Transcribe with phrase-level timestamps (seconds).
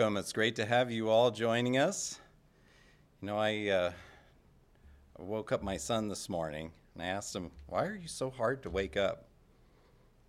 [0.00, 0.16] Welcome.
[0.16, 2.18] It's great to have you all joining us.
[3.20, 3.92] You know, I uh,
[5.18, 8.62] woke up my son this morning and I asked him, Why are you so hard
[8.62, 9.26] to wake up?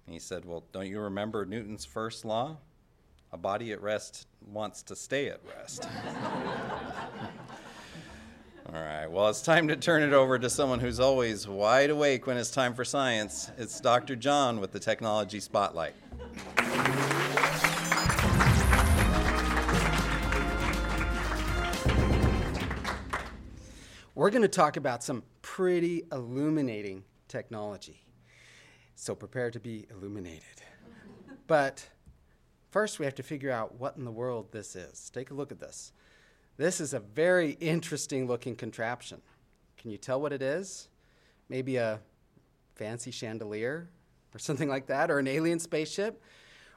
[0.05, 2.57] And he said, Well, don't you remember Newton's first law?
[3.31, 5.87] A body at rest wants to stay at rest.
[8.73, 12.27] All right, well, it's time to turn it over to someone who's always wide awake
[12.27, 13.49] when it's time for science.
[13.57, 14.17] It's Dr.
[14.17, 15.93] John with the Technology Spotlight.
[24.21, 28.05] We're going to talk about some pretty illuminating technology.
[28.93, 30.61] So prepare to be illuminated.
[31.47, 31.89] but
[32.69, 35.09] first, we have to figure out what in the world this is.
[35.09, 35.91] Take a look at this.
[36.55, 39.23] This is a very interesting looking contraption.
[39.75, 40.87] Can you tell what it is?
[41.49, 41.99] Maybe a
[42.75, 43.89] fancy chandelier
[44.35, 46.21] or something like that, or an alien spaceship?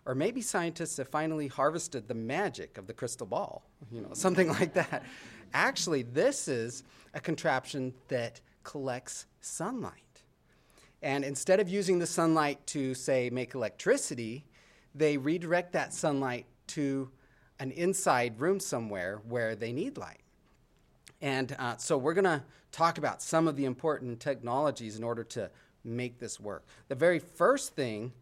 [0.07, 4.49] Or maybe scientists have finally harvested the magic of the crystal ball, you know, something
[4.59, 5.03] like that.
[5.53, 6.85] Actually, this is
[7.15, 9.93] a contraption that collects sunlight.
[11.03, 14.45] And instead of using the sunlight to, say, make electricity,
[14.95, 17.11] they redirect that sunlight to
[17.61, 20.21] an inside room somewhere where they need light.
[21.21, 25.25] And uh, so we're going to talk about some of the important technologies in order
[25.25, 25.51] to
[25.85, 26.67] make this work.
[26.89, 28.13] The very first thing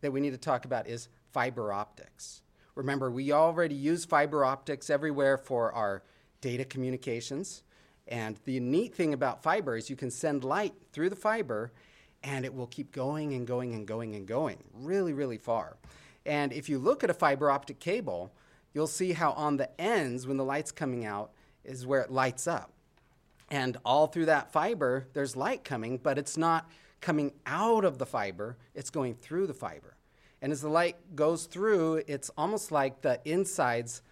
[0.00, 2.42] that we need to talk about is fiber optics.
[2.74, 6.02] Remember, we already use fiber optics everywhere for our
[6.40, 7.62] data communications.
[8.10, 11.72] And the neat thing about fiber is you can send light through the fiber
[12.22, 15.76] and it will keep going and going and going and going really, really far.
[16.26, 18.32] And if you look at a fiber optic cable,
[18.74, 21.30] you'll see how on the ends, when the light's coming out,
[21.64, 22.72] is where it lights up.
[23.50, 26.70] And all through that fiber, there's light coming, but it's not
[27.00, 29.96] coming out of the fiber, it's going through the fiber.
[30.42, 34.02] And as the light goes through, it's almost like the insides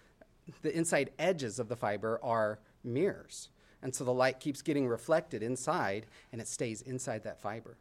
[0.61, 3.49] the inside edges of the fiber are mirrors.
[3.81, 7.77] And so the light keeps getting reflected inside and it stays inside that fiber.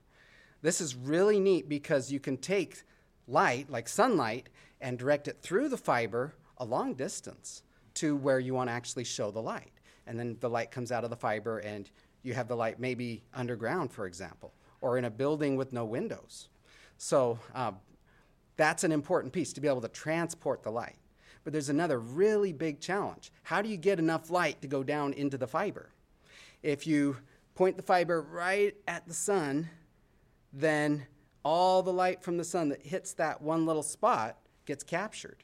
[0.62, 2.82] This is really neat because you can take
[3.26, 4.48] light, like sunlight,
[4.80, 7.62] and direct it through the fiber a long distance
[7.94, 9.72] to where you want to actually show the light.
[10.06, 11.90] And then the light comes out of the fiber and
[12.22, 16.48] you have the light maybe underground, for example, or in a building with no windows.
[16.96, 17.72] So uh,
[18.56, 20.97] that's an important piece to be able to transport the light.
[21.48, 23.32] But there's another really big challenge.
[23.42, 25.88] How do you get enough light to go down into the fiber?
[26.62, 27.16] If you
[27.54, 29.70] point the fiber right at the sun,
[30.52, 31.06] then
[31.42, 35.42] all the light from the sun that hits that one little spot gets captured.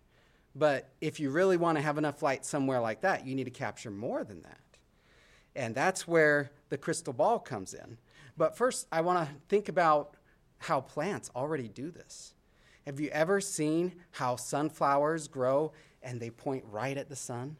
[0.54, 3.50] But if you really want to have enough light somewhere like that, you need to
[3.50, 4.60] capture more than that.
[5.56, 7.96] And that's where the crystal ball comes in.
[8.36, 10.18] But first, I want to think about
[10.58, 12.34] how plants already do this.
[12.86, 15.72] Have you ever seen how sunflowers grow
[16.04, 17.56] and they point right at the sun.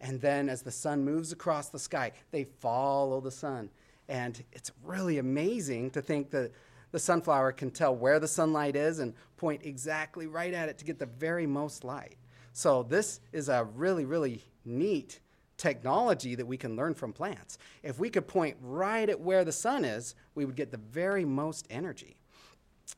[0.00, 3.68] And then as the sun moves across the sky, they follow the sun.
[4.08, 6.52] And it's really amazing to think that
[6.92, 10.84] the sunflower can tell where the sunlight is and point exactly right at it to
[10.84, 12.16] get the very most light.
[12.52, 15.20] So, this is a really, really neat
[15.56, 17.58] technology that we can learn from plants.
[17.82, 21.24] If we could point right at where the sun is, we would get the very
[21.24, 22.16] most energy.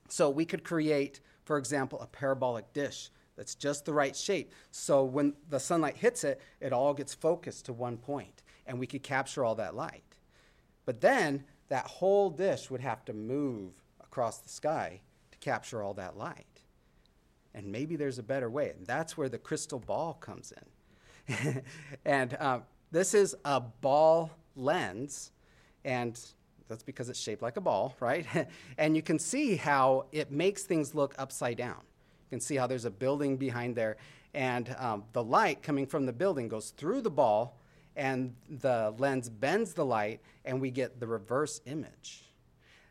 [0.09, 3.11] So, we could create, for example, a parabolic dish
[3.43, 4.53] that's just the right shape.
[4.71, 8.87] So when the sunlight hits it, it all gets focused to one point, and we
[8.87, 10.05] could capture all that light.
[10.85, 15.01] But then that whole dish would have to move across the sky
[15.33, 16.61] to capture all that light.
[17.53, 20.53] And maybe there's a better way, and that's where the crystal ball comes
[21.27, 21.63] in.
[22.05, 22.61] and uh,
[22.93, 25.33] this is a ball lens,
[25.85, 26.17] and
[26.69, 28.25] that's because it's shaped like a ball, right?
[28.79, 31.83] and you can see how it makes things look upside down
[32.33, 33.99] can see how there's a building behind there.
[34.33, 37.59] And um, the light coming from the building goes through the ball,
[37.95, 42.25] and the lens bends the light, and we get the reverse image.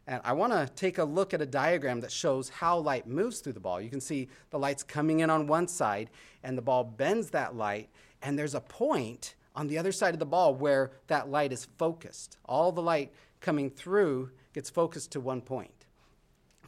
[0.05, 3.39] And I want to take a look at a diagram that shows how light moves
[3.39, 3.81] through the ball.
[3.81, 6.11] You can see the light's coming in on one side,
[6.43, 7.89] and the ball bends that light,
[8.21, 11.65] and there's a point on the other side of the ball where that light is
[11.79, 12.37] focused.
[12.45, 15.80] All the light coming through gets focused to one point.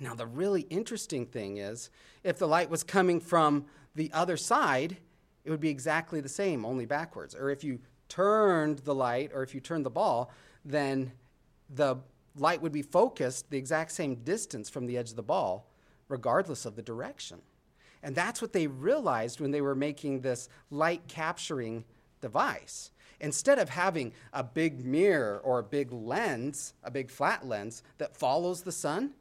[0.04, 1.90] Now, the really interesting thing is
[2.26, 3.66] if the light was coming from
[3.96, 4.98] the other side,
[5.46, 7.34] it would be exactly the same, only backwards.
[7.34, 7.80] Or if you
[8.10, 10.30] turned the light or if you turned the ball,
[10.66, 11.14] then
[11.70, 11.96] the
[12.36, 15.72] light would be focused the exact same distance from the edge of the ball,
[16.10, 17.42] regardless of the direction.
[18.04, 21.86] And that's what they realized when they were making this light capturing
[22.20, 22.92] device.
[23.22, 28.18] Instead of having a big mirror or a big lens, a big flat lens that
[28.18, 29.14] follows the sun,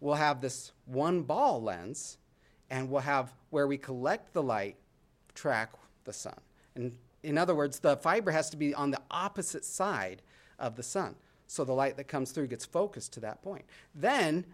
[0.00, 2.18] we'll have this one ball lens,
[2.70, 4.76] and we'll have where we collect the light
[5.34, 5.72] track
[6.04, 6.38] the sun.
[6.74, 10.22] And in other words, the fiber has to be on the opposite side
[10.58, 11.14] of the sun.
[11.46, 13.64] So the light that comes through gets focused to that point.
[13.94, 14.44] Then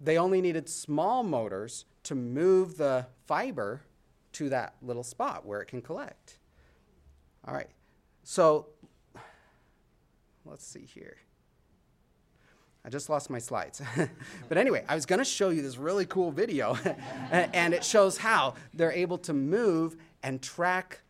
[0.00, 3.82] they only needed small motors to move the fiber
[4.32, 6.38] to that little spot where it can collect.
[7.46, 7.70] All right.
[8.22, 8.68] So
[10.44, 11.16] let's see here.
[12.84, 13.80] I just lost my slides.
[14.48, 16.76] but anyway, I was going to show you this really cool video,
[17.30, 21.00] and it shows how they're able to move and track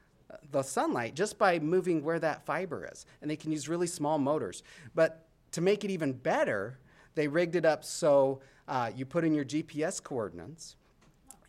[0.53, 3.07] the sunlight just by moving where that fiber is.
[3.21, 4.63] And they can use really small motors.
[4.95, 6.79] But to make it even better,
[7.17, 10.77] they rigged it up so uh, you put in your GPS coordinates,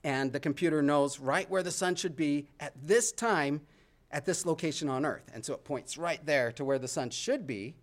[0.03, 3.61] and the computer knows right where the sun should be at this time
[4.11, 5.29] at this location on Earth.
[5.33, 7.75] And so it points right there to where the sun should be.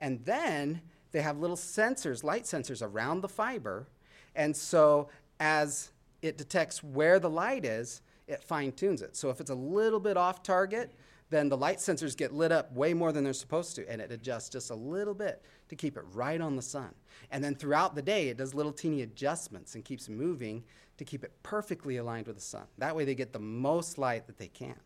[0.00, 0.82] And then
[1.12, 3.86] they have little sensors, light sensors around the fiber.
[4.34, 5.08] And so
[5.40, 5.92] as
[6.22, 9.16] it detects where the light is, it fine tunes it.
[9.16, 10.92] So if it's a little bit off target,
[11.30, 14.12] then the light sensors get lit up way more than they're supposed to, and it
[14.12, 16.94] adjusts just a little bit to keep it right on the sun.
[17.30, 20.62] And then throughout the day, it does little teeny adjustments and keeps moving
[20.98, 22.64] to keep it perfectly aligned with the sun.
[22.78, 24.78] That way, they get the most light that they can.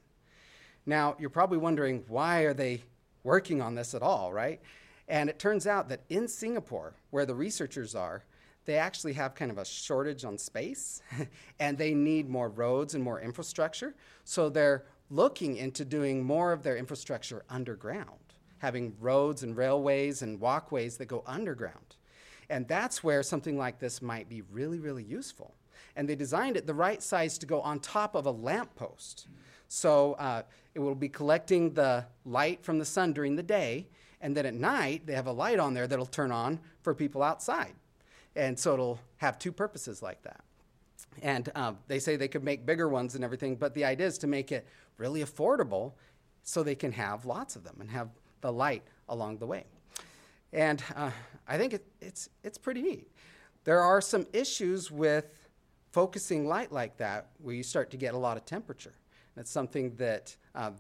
[0.87, 2.83] Now, you're probably wondering why are they
[3.25, 4.61] working on this at all, right?
[5.09, 8.25] And it turns out that in Singapore, where the researchers are,
[8.65, 11.01] they actually have kind of a shortage on space
[11.61, 13.95] and they need more roads and more infrastructure.
[14.25, 20.41] So they're looking into doing more of their infrastructure underground, having roads and railways and
[20.41, 21.97] walkways that go underground.
[22.51, 25.55] And that's where something like this might be really, really useful.
[25.95, 29.29] And they designed it the right size to go on top of a lamppost.
[29.69, 30.43] So uh,
[30.75, 33.89] it will be collecting the light from the sun during the day,
[34.21, 37.23] and then at night they have a light on there that'll turn on for people
[37.23, 37.75] outside.
[38.35, 40.45] And so it'll have two purposes like that.
[41.23, 44.19] And um, they say they could make bigger ones and everything, but the idea is
[44.19, 44.67] to make it
[44.99, 45.93] really affordable
[46.43, 48.11] so they can have lots of them and have
[48.41, 49.65] the light along the way.
[50.53, 51.11] And uh,
[51.49, 53.11] I think it, it's, it's pretty neat.
[53.65, 55.49] There are some issues with
[55.91, 58.95] focusing light like that where you start to get a lot of temperature.
[59.35, 60.71] That's something that uh,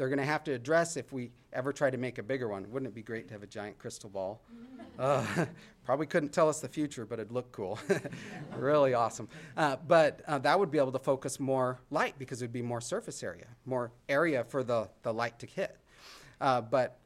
[0.00, 2.64] they're going to have to address if we ever try to make a bigger one.
[2.70, 4.40] Wouldn't it be great to have a giant crystal ball?
[4.98, 5.24] Uh,
[5.84, 7.78] probably couldn't tell us the future, but it'd look cool.
[8.58, 9.28] really awesome.
[9.56, 12.60] Uh, but uh, that would be able to focus more light because it would be
[12.60, 15.78] more surface area, more area for the, the light to hit.
[16.38, 16.98] Uh, but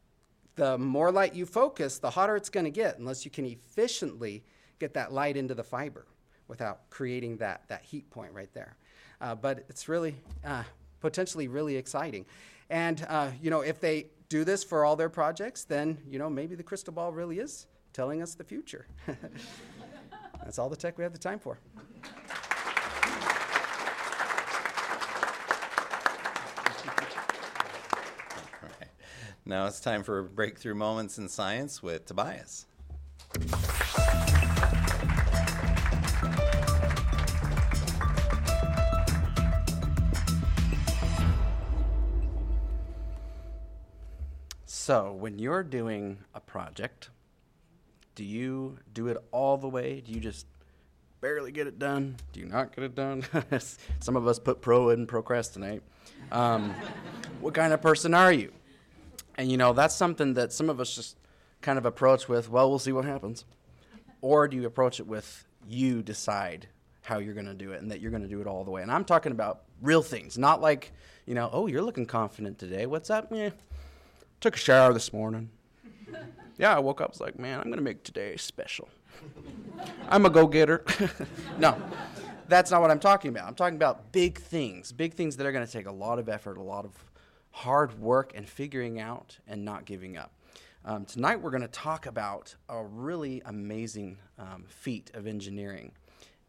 [0.57, 4.43] the more light you focus, the hotter it's going to get unless you can efficiently
[4.81, 6.07] get that light into the fiber
[6.49, 8.77] without creating that, that heat point right there.
[9.21, 10.65] Uh, but it's really uh,
[11.01, 12.25] potentially really exciting.
[12.71, 16.31] And, uh, you know, if they do this for all their projects, then, you know,
[16.31, 18.87] maybe the crystal ball really is telling us the future.
[20.43, 21.59] That's all the tech we have the time for.
[29.47, 32.65] Now it's time for breakthrough moments in science with Tobias.
[44.87, 47.09] So, when you're doing a project,
[48.15, 50.03] do you do it all the way?
[50.03, 50.45] Do you just
[51.23, 52.17] barely get it done?
[52.35, 53.25] Do you not get it done?
[54.01, 55.81] Some of us put pro and procrastinate.
[56.31, 56.75] Um,
[57.41, 58.53] what kind of person are you?
[59.37, 61.17] And you know, that's something that some of us just
[61.63, 63.47] kind of approach with, well, we'll see what happens.
[64.21, 66.69] Or do you approach it with, you decide
[67.05, 68.71] how you're going to do it and that you're going to do it all the
[68.71, 68.83] way?
[68.83, 70.93] And I'm talking about real things, not like,
[71.25, 72.85] you know, oh, you're looking confident today.
[72.85, 73.29] What's up?
[73.33, 73.49] Yeah,
[74.45, 75.49] Took a shower this morning.
[76.59, 78.91] Yeah, I woke up, was like, man, I'm going to make today special.
[80.11, 80.85] I'm a go getter.
[81.59, 81.83] no,
[82.47, 83.49] that's not what I'm talking about.
[83.49, 86.29] I'm talking about big things, big things that are going to take a lot of
[86.29, 86.93] effort, a lot of
[87.53, 90.31] hard work, and figuring out and not giving up.
[90.85, 95.93] Um, tonight, we're going to talk about a really amazing um, feat of engineering,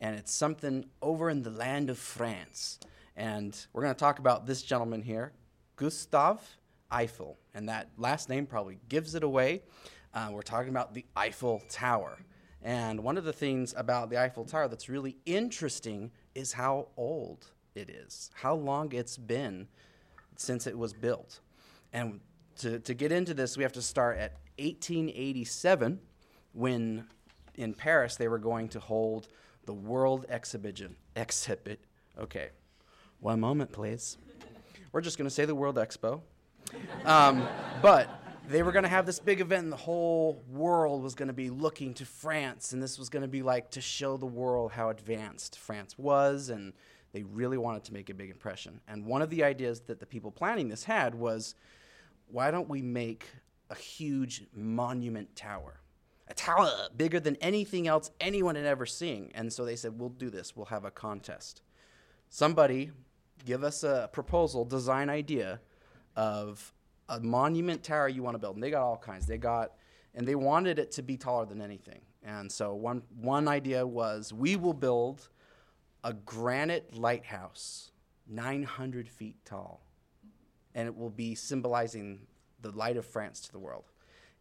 [0.01, 2.77] and it's something over in the land of France.
[3.15, 5.31] And we're going to talk about this gentleman here,
[5.77, 6.41] Gustave
[6.95, 9.63] Eiffel, and that last name probably gives it away.
[10.13, 12.17] Uh, we're talking about the Eiffel Tower.
[12.61, 17.51] And one of the things about the Eiffel Tower that's really interesting is how old
[17.75, 19.67] it is, how long it's been
[20.37, 21.41] since it was built.
[21.91, 22.21] And
[22.59, 25.99] to, to get into this, we have to start at 1887
[26.53, 27.07] when
[27.55, 29.27] in Paris they were going to hold
[29.65, 30.95] the World Exhibition.
[31.17, 31.81] Exhibit.
[32.17, 32.49] Okay.
[33.19, 34.17] One moment, please.
[34.93, 36.21] We're just going to say the World Expo.
[37.05, 37.47] Um,
[37.81, 38.09] but
[38.47, 41.33] they were going to have this big event, and the whole world was going to
[41.33, 44.71] be looking to France, and this was going to be like to show the world
[44.71, 46.73] how advanced France was, and
[47.15, 48.81] They really wanted to make a big impression.
[48.89, 51.55] And one of the ideas that the people planning this had was
[52.27, 53.25] why don't we make
[53.69, 55.79] a huge monument tower?
[56.27, 59.31] A tower bigger than anything else anyone had ever seen.
[59.33, 61.61] And so they said, we'll do this, we'll have a contest.
[62.27, 62.91] Somebody
[63.45, 65.61] give us a proposal, design idea
[66.15, 66.73] of
[67.09, 68.55] a monument tower you want to build.
[68.55, 69.25] And they got all kinds.
[69.25, 69.73] They got,
[70.13, 72.01] and they wanted it to be taller than anything.
[72.23, 75.29] And so one, one idea was we will build
[76.03, 77.91] a granite lighthouse,
[78.27, 79.81] 900 feet tall.
[80.73, 82.21] And it will be symbolizing
[82.61, 83.85] the light of France to the world.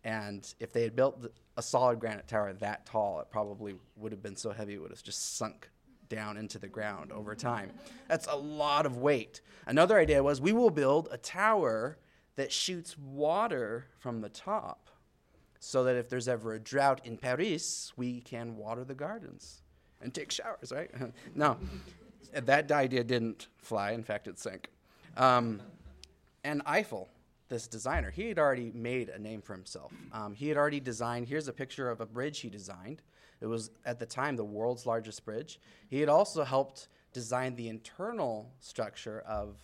[0.02, 1.26] And if they had built
[1.56, 4.90] a solid granite tower that tall, it probably would have been so heavy it would
[4.90, 5.70] have just sunk
[6.08, 7.70] down into the ground over time.
[8.08, 9.40] That's a lot of weight.
[9.66, 11.98] Another idea was we will build a tower
[12.36, 14.90] that shoots water from the top
[15.58, 19.62] so that if there's ever a drought in Paris, we can water the gardens
[20.02, 20.90] and take showers, right?
[21.34, 21.56] no,
[22.32, 23.92] that idea didn't fly.
[23.92, 24.68] In fact, it sank.
[25.16, 25.62] Um,
[26.42, 27.08] and Eiffel,
[27.48, 29.92] this designer, he had already made a name for himself.
[30.12, 33.00] Um, he had already designed, here's a picture of a bridge he designed.
[33.40, 35.60] It was, at the time, the world's largest bridge.
[35.88, 39.56] He had also helped design the internal structure of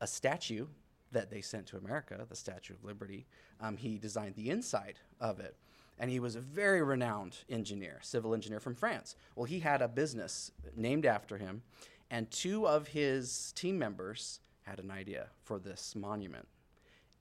[0.00, 0.66] a statue
[1.12, 3.26] that they sent to America, the Statue of Liberty.
[3.60, 5.56] Um, he designed the inside of it.
[5.98, 9.14] And he was a very renowned engineer, civil engineer from France.
[9.36, 11.62] Well, he had a business named after him,
[12.10, 16.48] and two of his team members had an idea for this monument.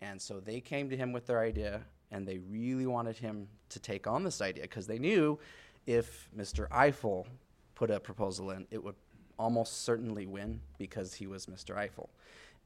[0.02, 1.82] And so they came to him with their idea,
[2.12, 5.40] and they really wanted him to take on this idea because they knew
[5.86, 6.68] if Mr.
[6.72, 7.28] Eiffel
[7.76, 8.96] put a proposal in, it would
[9.38, 11.76] almost certainly win because he was Mr.
[11.76, 12.10] Eiffel.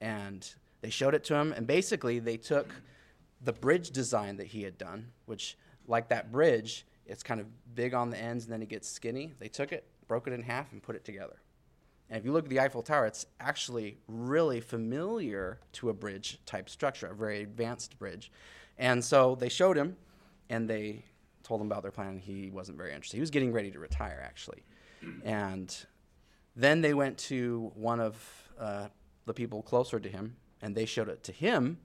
[0.01, 0.47] And
[0.81, 2.67] they showed it to him, and basically they took
[3.43, 5.57] the bridge design that he had done, which,
[5.88, 9.33] like that bridge, it's kind of big on the ends and then it gets skinny.
[9.39, 11.38] They took it, broke it in half, and put it together.
[12.09, 16.39] And if you look at the Eiffel Tower, it's actually really familiar to a bridge
[16.45, 18.31] type structure, a very advanced bridge.
[18.77, 19.97] And so they showed him,
[20.50, 21.03] and they
[21.47, 23.17] told him about their plan, and he wasn't very interested.
[23.17, 24.63] He was getting ready to retire, actually.
[25.23, 25.73] And
[26.55, 28.87] then they went to one of uh,
[29.25, 31.77] the people closer to him, and they showed it to him,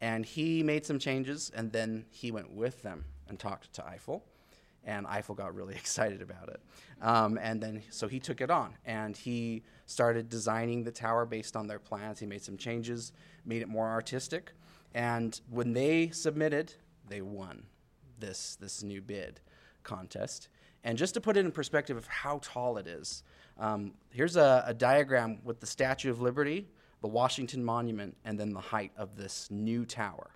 [0.00, 4.24] and he made some changes, and then he went with them and talked to Eiffel,
[4.84, 6.60] and Eiffel got really excited about it.
[7.02, 11.56] Um, and then, so he took it on, and he started designing the tower based
[11.56, 12.20] on their plans.
[12.20, 13.12] He made some changes,
[13.44, 14.52] made it more artistic,
[14.94, 16.74] and when they submitted,
[17.08, 17.64] they won
[18.20, 19.40] this this new bid
[19.82, 20.48] contest.
[20.82, 23.22] And just to put it in perspective of how tall it is,
[23.58, 26.66] um, here's a, a diagram with the Statue of Liberty
[27.00, 30.30] the Washington Monument, and then the height of this new tower.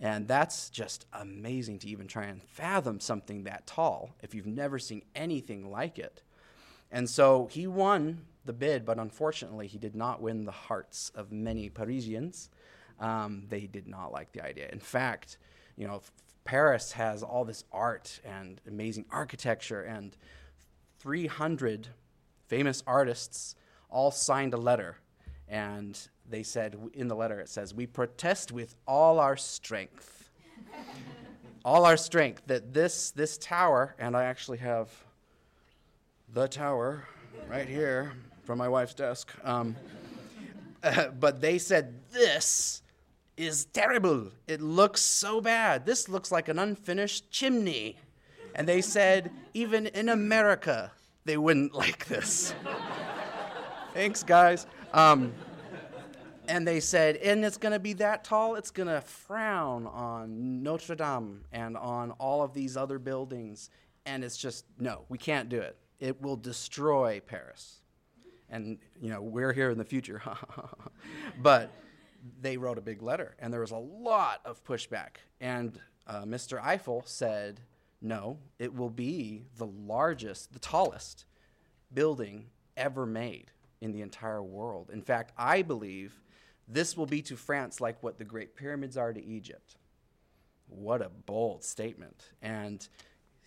[0.00, 4.78] And that's just amazing to even try and fathom something that tall if you've never
[4.78, 6.22] seen anything like it.
[6.90, 11.32] And so he won the bid, but unfortunately, he did not win the hearts of
[11.32, 12.50] many Parisians.
[13.00, 14.68] Um, they did not like the idea.
[14.70, 15.38] In fact,
[15.76, 16.02] you know,
[16.44, 20.16] Paris has all this art and amazing architecture, and
[20.98, 21.88] 300
[22.46, 23.56] famous artists
[23.90, 24.98] all signed a letter
[25.48, 30.30] and they said in the letter, it says, We protest with all our strength.
[31.64, 34.90] all our strength that this, this tower, and I actually have
[36.32, 37.06] the tower
[37.48, 38.12] right here
[38.44, 39.32] from my wife's desk.
[39.44, 39.76] Um,
[40.82, 42.82] uh, but they said, This
[43.36, 44.30] is terrible.
[44.46, 45.86] It looks so bad.
[45.86, 47.96] This looks like an unfinished chimney.
[48.54, 50.92] And they said, Even in America,
[51.24, 52.54] they wouldn't like this.
[53.94, 54.66] Thanks, guys.
[54.92, 55.32] Um,
[56.48, 60.62] and they said, and it's going to be that tall, it's going to frown on
[60.62, 63.70] Notre Dame and on all of these other buildings.
[64.04, 65.76] And it's just, no, we can't do it.
[66.00, 67.80] It will destroy Paris.
[68.50, 70.22] And, you know, we're here in the future.
[71.42, 71.70] but
[72.40, 75.16] they wrote a big letter, and there was a lot of pushback.
[75.40, 76.62] And uh, Mr.
[76.62, 77.60] Eiffel said,
[78.00, 81.24] no, it will be the largest, the tallest
[81.92, 83.50] building ever made
[83.80, 84.90] in the entire world.
[84.92, 86.22] In fact, I believe
[86.68, 89.76] this will be to France like what the Great Pyramids are to Egypt.
[90.68, 92.30] What a bold statement.
[92.42, 92.86] And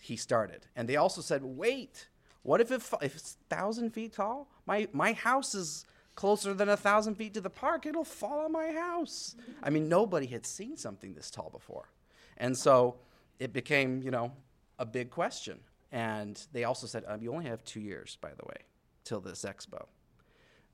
[0.00, 0.66] he started.
[0.76, 2.08] And they also said, wait,
[2.42, 4.48] what if, it, if it's 1,000 feet tall?
[4.66, 5.84] My, my house is
[6.18, 7.86] closer than a 1,000 feet to the park.
[7.86, 9.36] It'll fall on my house.
[9.62, 11.90] I mean, nobody had seen something this tall before.
[12.38, 12.96] And so
[13.38, 14.32] it became, you know,
[14.80, 15.60] a big question.
[15.92, 18.56] And they also said, um, you only have two years, by the way,
[19.04, 19.86] till this expo.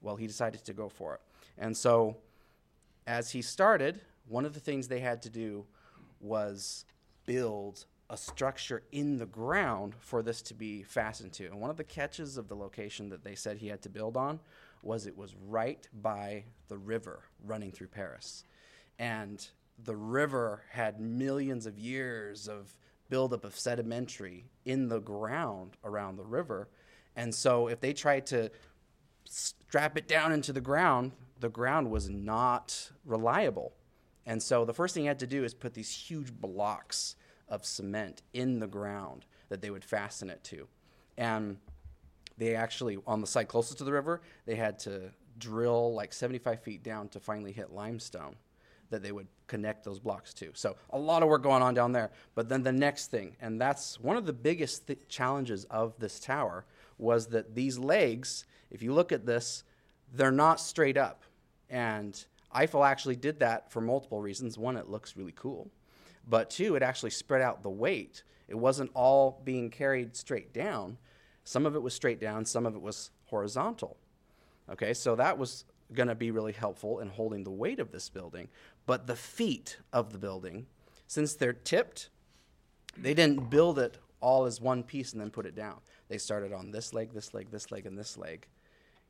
[0.01, 1.21] Well, he decided to go for it.
[1.59, 2.17] And so
[3.07, 5.67] as he started, one of the things they had to do
[6.21, 6.87] was
[7.27, 11.45] build a structure in the ground for this to be fastened to.
[11.45, 14.17] And one of the catches of the location that they said he had to build
[14.17, 14.41] on
[14.85, 18.45] was it was right by the river running through Paris.
[18.99, 19.47] And
[19.83, 22.77] the river had millions of years of
[23.09, 26.69] buildup of sedimentary in the ground around the river.
[27.17, 28.51] And so if they tried to
[29.25, 33.73] strap it down into the ground, the ground was not reliable.
[34.27, 37.17] And so the first thing you had to do is put these huge blocks
[37.49, 40.67] of cement in the ground that they would fasten it to.
[41.17, 41.59] And
[42.39, 46.63] they actually, on the side closest to the river, they had to drill like 75
[46.63, 48.37] feet down to finally hit limestone
[48.91, 50.51] that they would connect those blocks to.
[50.55, 52.11] So a lot of work going on down there.
[52.35, 56.21] But then the next thing, and that's one of the biggest th- challenges of this
[56.21, 56.65] tower,
[56.99, 59.65] was that these legs, if you look at this,
[60.13, 61.25] they're not straight up.
[61.69, 64.57] And Eiffel actually did that for multiple reasons.
[64.57, 65.71] One, it looks really cool.
[66.27, 68.23] But two, it actually spread out the weight.
[68.49, 70.99] It wasn't all being carried straight down.
[71.45, 73.97] Some of it was straight down, some of it was horizontal.
[74.71, 78.09] Okay, so that was going to be really helpful in holding the weight of this
[78.09, 78.49] building.
[78.87, 80.67] But the feet of the building,
[81.07, 82.09] since they're tipped,
[82.97, 85.81] they didn't build it all as one piece and then put it down.
[86.09, 88.47] They started on this leg, this leg, this leg, and this leg.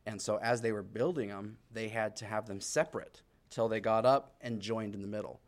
[0.06, 3.80] And so as they were building them, they had to have them separate till they
[3.80, 5.40] got up and joined in the middle.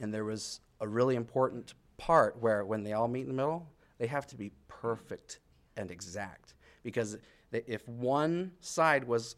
[0.00, 3.68] And there was a really important part where when they all meet in the middle,
[3.98, 5.40] they have to be perfect
[5.78, 6.54] and exact.
[6.82, 7.16] Because
[7.52, 9.36] if one side was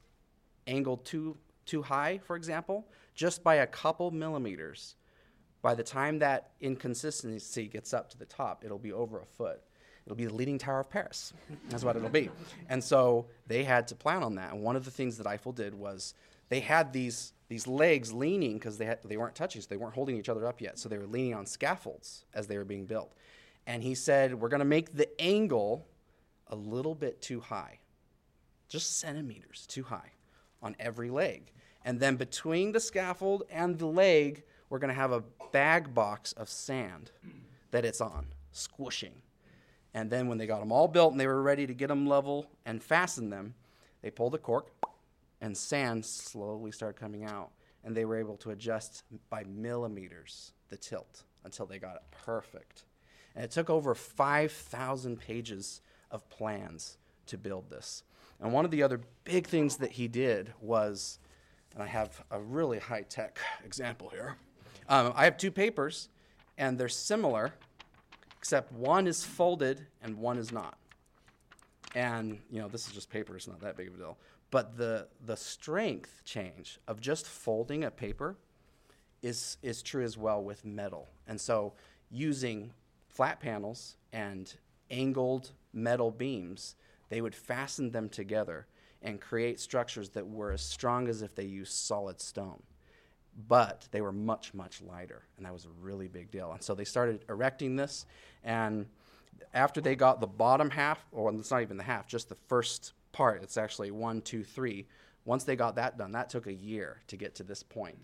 [0.66, 4.96] angled too, too high, for example, just by a couple millimeters,
[5.62, 9.60] by the time that inconsistency gets up to the top, it'll be over a foot.
[10.06, 11.32] It'll be the leaning tower of Paris.
[11.68, 12.30] That's what it'll be.
[12.68, 14.52] And so they had to plan on that.
[14.52, 16.14] And one of the things that Eiffel did was
[16.48, 20.16] they had these these legs leaning because they, they weren't touching, so they weren't holding
[20.16, 20.78] each other up yet.
[20.78, 23.12] So they were leaning on scaffolds as they were being built.
[23.66, 25.86] And he said, We're going to make the angle
[26.50, 27.78] a little bit too high,
[28.68, 30.12] just centimeters too high
[30.62, 31.52] on every leg.
[31.84, 36.32] And then between the scaffold and the leg, we're going to have a bag box
[36.32, 37.10] of sand
[37.70, 39.22] that it's on, squishing.
[39.94, 42.06] And then when they got them all built and they were ready to get them
[42.06, 43.54] level and fasten them,
[44.02, 44.70] they pulled the cork
[45.40, 47.50] and sand slowly started coming out.
[47.82, 52.84] And they were able to adjust by millimeters the tilt until they got it perfect.
[53.34, 58.02] And it took over 5,000 pages of plans to build this.
[58.40, 61.18] And one of the other big things that he did was,
[61.74, 64.36] and I have a really high tech example here.
[64.88, 66.08] Um, I have two papers,
[66.58, 67.52] and they're similar,
[68.38, 70.76] except one is folded and one is not.
[71.94, 74.18] And, you know, this is just paper, it's not that big of a deal.
[74.50, 78.36] But the, the strength change of just folding a paper
[79.22, 81.08] is, is true as well with metal.
[81.28, 81.74] And so
[82.10, 82.72] using
[83.08, 84.52] flat panels and
[84.90, 86.76] angled metal beams,
[87.08, 88.66] they would fasten them together
[89.02, 92.62] and create structures that were as strong as if they used solid stone.
[93.48, 96.52] But they were much, much lighter, and that was a really big deal.
[96.52, 98.04] And so they started erecting this,
[98.44, 98.86] and
[99.54, 102.92] after they got the bottom half, or it's not even the half, just the first
[103.12, 103.42] part.
[103.42, 104.86] It's actually one, two, three.
[105.24, 107.98] Once they got that done, that took a year to get to this point.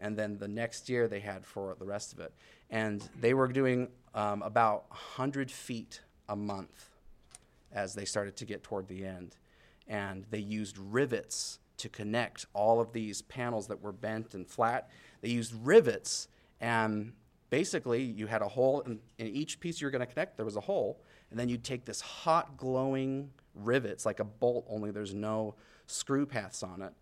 [0.00, 2.32] And then the next year they had for the rest of it.
[2.70, 6.90] And they were doing um, about 100 feet a month
[7.72, 9.36] as they started to get toward the end.
[9.86, 14.90] And they used rivets to connect all of these panels that were bent and flat.
[15.20, 16.28] They used rivets,
[16.60, 17.12] and
[17.50, 20.44] basically, you had a hole in, in each piece you were going to connect, there
[20.44, 21.00] was a hole.
[21.30, 25.54] And then you'd take this hot, glowing rivets like a bolt, only there's no
[25.86, 26.92] screw paths on it.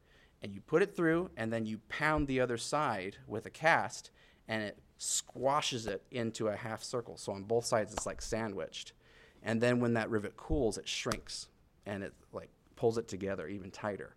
[0.43, 4.11] And you put it through, and then you pound the other side with a cast,
[4.47, 7.17] and it squashes it into a half circle.
[7.17, 8.93] So on both sides, it's like sandwiched.
[9.43, 11.49] And then when that rivet cools, it shrinks
[11.85, 14.15] and it like pulls it together even tighter.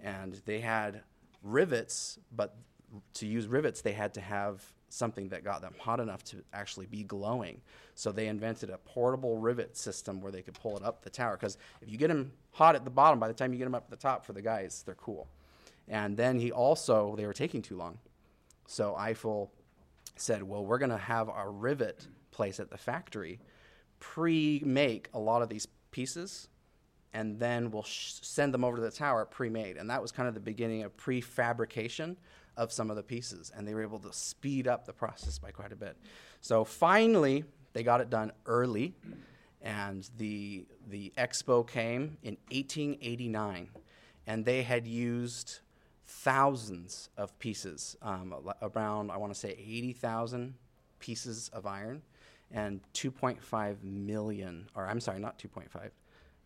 [0.00, 1.02] And they had
[1.42, 2.56] rivets, but
[3.14, 6.86] to use rivets, they had to have something that got them hot enough to actually
[6.86, 7.60] be glowing.
[7.94, 11.36] So they invented a portable rivet system where they could pull it up the tower.
[11.36, 13.74] Because if you get them hot at the bottom, by the time you get them
[13.74, 15.28] up at the top for the guys, they're cool.
[15.88, 17.98] And then he also, they were taking too long.
[18.66, 19.50] So Eiffel
[20.16, 23.40] said, well, we're going to have our rivet place at the factory
[24.02, 26.48] pre make a lot of these pieces
[27.12, 29.76] and then we'll sh- send them over to the tower pre-made.
[29.76, 32.16] And that was kind of the beginning of prefabrication
[32.56, 35.52] of some of the pieces and they were able to speed up the process by
[35.52, 35.96] quite a bit.
[36.40, 38.92] So finally they got it done early
[39.60, 43.68] and the the expo came in 1889
[44.26, 45.60] and they had used
[46.04, 50.54] thousands of pieces um, around i want to say 80000
[50.98, 52.02] pieces of iron
[52.52, 55.90] and 2.5 million, or I'm sorry, not 2.5,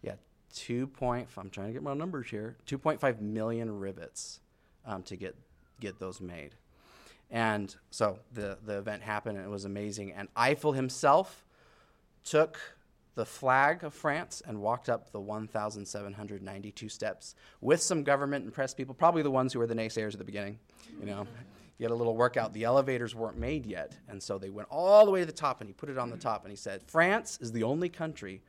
[0.02, 0.14] yeah,
[0.56, 1.28] two point.
[1.36, 2.56] I'm trying to get my numbers here.
[2.66, 4.40] Two point five million rivets
[4.84, 5.36] um, to get
[5.80, 6.54] get those made.
[7.30, 10.12] And so the the event happened, and it was amazing.
[10.12, 11.44] And Eiffel himself
[12.24, 12.58] took
[13.14, 18.74] the flag of France and walked up the 1,792 steps with some government and press
[18.74, 20.58] people, probably the ones who were the naysayers at the beginning.
[21.00, 21.26] You know,
[21.76, 22.52] he had a little workout.
[22.52, 25.60] The elevators weren't made yet, and so they went all the way to the top,
[25.60, 28.42] and he put it on the top, and he said, "France is the only country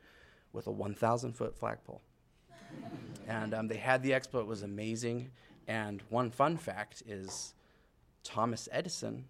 [0.52, 2.02] with a 1,000 foot flagpole."
[3.28, 4.40] and um, they had the expo.
[4.40, 5.30] It was amazing.
[5.66, 7.54] And one fun fact is,
[8.24, 9.26] Thomas Edison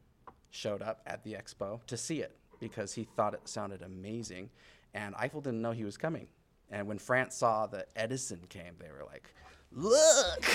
[0.50, 4.50] showed up at the expo to see it because he thought it sounded amazing.
[4.94, 6.28] And Eiffel didn't know he was coming.
[6.70, 9.30] And when France saw that Edison came, they were like,
[9.72, 10.54] look!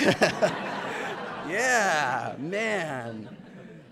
[1.48, 3.36] yeah, man.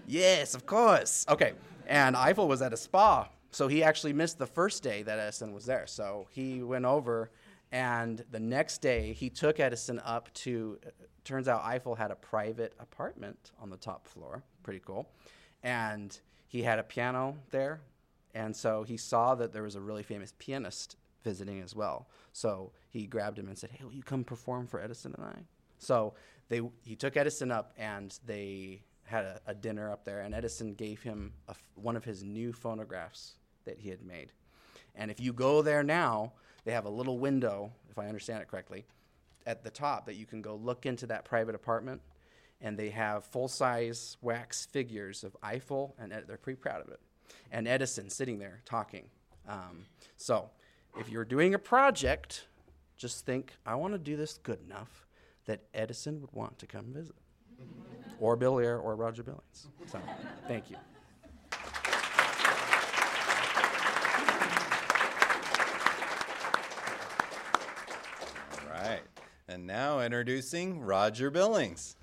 [0.06, 1.24] Yes, of course.
[1.28, 1.52] Okay.
[1.87, 3.28] And Eiffel was at a spa.
[3.50, 5.87] So he actually missed the first day that Edison was there.
[5.87, 7.30] So he went over,
[7.70, 10.78] and the next day he took Edison up to.
[10.87, 10.90] Uh,
[11.24, 14.42] turns out Eiffel had a private apartment on the top floor.
[14.62, 15.08] Pretty cool.
[15.62, 17.80] And he had a piano there
[18.35, 22.08] and so he saw that there was a really famous pianist visiting as well.
[22.32, 25.38] So he grabbed him and said, "Hey, will you come perform for Edison and I?"
[25.78, 26.14] So
[26.48, 30.74] they he took Edison up and they had a, a dinner up there, and Edison
[30.74, 31.33] gave him
[31.74, 34.33] one of his new phonographs that he had made.
[34.94, 36.33] And if you go there now,
[36.64, 38.85] they have a little window, if I understand it correctly,
[39.46, 42.00] at the top that you can go look into that private apartment.
[42.64, 47.00] And they have full size wax figures of Eiffel, and they're pretty proud of it
[47.52, 49.05] and Edison sitting there talking.
[49.48, 50.50] Um, so,
[50.98, 52.46] if you're doing a project,
[52.96, 55.07] just think, I want to do this good enough
[55.46, 57.16] that Edison would want to come visit,
[58.20, 59.68] or Bill Ayer or Roger Billings.
[59.87, 59.98] So,
[60.46, 60.76] thank you.
[68.61, 69.02] All right.
[69.48, 71.96] And now introducing Roger Billings.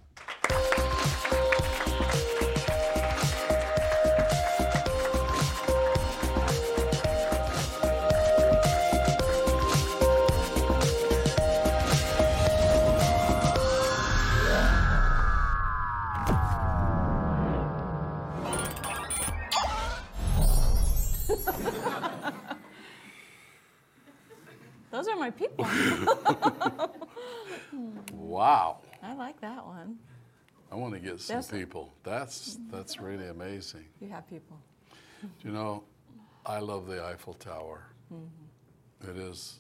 [31.20, 31.94] Some people.
[32.04, 33.86] That's that's really amazing.
[34.02, 34.58] You have people.
[35.44, 35.84] You know,
[36.46, 37.84] I love the Eiffel Tower.
[38.14, 39.10] Mm-hmm.
[39.10, 39.60] It is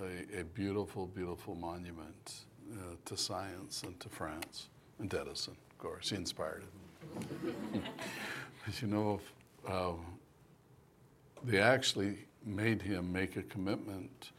[0.00, 2.40] a, a, beautiful, beautiful monument
[2.72, 6.10] uh, to science and to France and to Edison, of course.
[6.10, 7.82] He inspired it.
[8.68, 9.20] As you know,
[9.66, 9.92] uh,
[11.44, 14.30] they actually made him make a commitment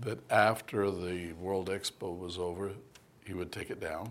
[0.00, 2.70] that after the World Expo was over,
[3.26, 4.10] he would take it down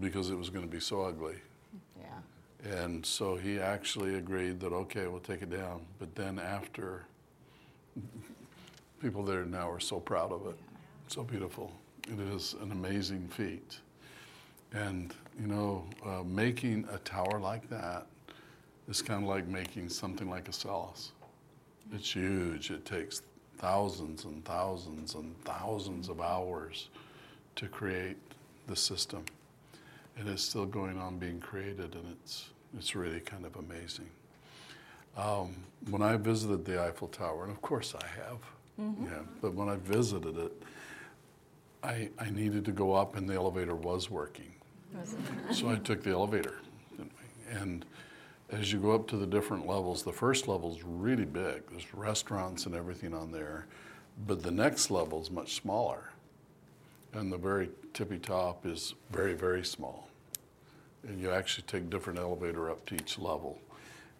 [0.00, 1.36] because it was going to be so ugly.
[1.98, 2.72] Yeah.
[2.82, 5.82] And so he actually agreed that, okay, we'll take it down.
[5.98, 7.04] But then after,
[9.02, 10.58] people there now are so proud of it.
[11.08, 11.72] So beautiful.
[12.10, 13.78] It is an amazing feat.
[14.72, 18.06] And, you know, uh, making a tower like that
[18.88, 21.12] is kind of like making something like a Acellus.
[21.92, 22.70] It's huge.
[22.70, 23.22] It takes
[23.58, 26.88] thousands and thousands and thousands of hours
[27.56, 28.16] to create
[28.66, 29.24] the system
[30.18, 34.08] and it's still going on being created, and it's it's really kind of amazing.
[35.16, 35.56] Um,
[35.90, 38.38] when I visited the Eiffel Tower, and of course I have,
[38.80, 39.04] mm-hmm.
[39.04, 40.62] yeah, but when I visited it,
[41.82, 44.52] I I needed to go up, and the elevator was working,
[45.52, 46.60] so I took the elevator,
[47.50, 47.84] and
[48.50, 51.62] as you go up to the different levels, the first level is really big.
[51.70, 53.66] There's restaurants and everything on there,
[54.26, 56.10] but the next level is much smaller,
[57.12, 60.07] and the very tippy top is very very small
[61.08, 63.58] and you actually take different elevator up to each level.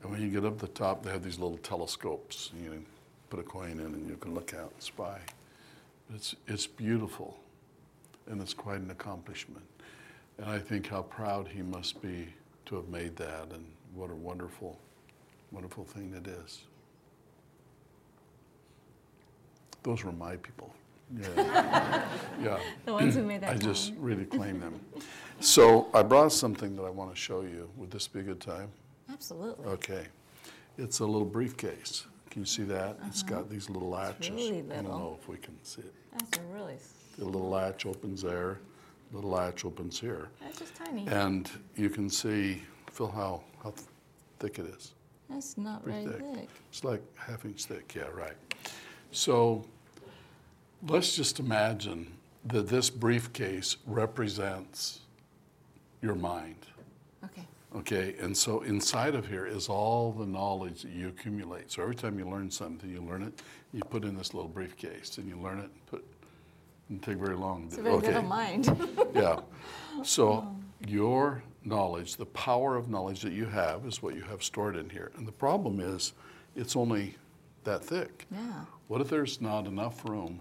[0.02, 2.50] And when you get up the top, they have these little telescopes.
[2.60, 2.82] You
[3.30, 5.20] put a coin in, and you can look out and spy.
[6.14, 7.38] It's it's beautiful,
[8.26, 9.64] and it's quite an accomplishment.
[10.38, 12.28] And I think how proud he must be
[12.66, 14.78] to have made that, and what a wonderful,
[15.52, 16.62] wonderful thing it is.
[19.82, 20.74] Those were my people.
[21.16, 22.06] Yeah.
[22.42, 22.58] yeah.
[22.84, 23.50] The ones who made that.
[23.50, 24.80] I just really claim them.
[25.40, 27.70] So I brought something that I want to show you.
[27.76, 28.70] Would this be a good time?
[29.10, 29.66] Absolutely.
[29.66, 30.06] Okay.
[30.76, 32.06] It's a little briefcase.
[32.30, 32.90] Can you see that?
[32.90, 33.06] Uh-huh.
[33.06, 34.30] It's got these little latches.
[34.30, 34.72] Really little.
[34.72, 35.94] I don't know if we can see it.
[36.12, 36.76] That's a really.
[37.18, 38.58] The little latch opens there.
[39.10, 40.28] The little latch opens here.
[40.40, 41.06] That's just tiny.
[41.08, 43.72] And you can see, feel how how
[44.38, 44.92] thick it is.
[45.30, 46.34] That's not Pretty very thick.
[46.34, 46.48] thick.
[46.70, 47.94] It's like half inch thick.
[47.94, 48.36] Yeah, right.
[49.10, 49.64] So
[50.86, 52.12] let's just imagine
[52.44, 55.00] that this briefcase represents
[56.02, 56.66] your mind.
[57.24, 57.46] Okay.
[57.76, 61.70] Okay, and so inside of here is all the knowledge that you accumulate.
[61.70, 65.18] So every time you learn something, you learn it, you put in this little briefcase,
[65.18, 66.04] and you learn it, and put.
[66.90, 67.64] It take very long.
[67.66, 68.06] It's a very okay.
[68.06, 68.70] little mind.
[69.14, 69.40] Yeah.
[70.02, 70.56] So
[70.86, 74.88] your knowledge, the power of knowledge that you have, is what you have stored in
[74.88, 75.10] here.
[75.16, 76.14] And the problem is,
[76.56, 77.16] it's only
[77.64, 78.26] that thick.
[78.30, 78.64] yeah.
[78.86, 80.40] What if there's not enough room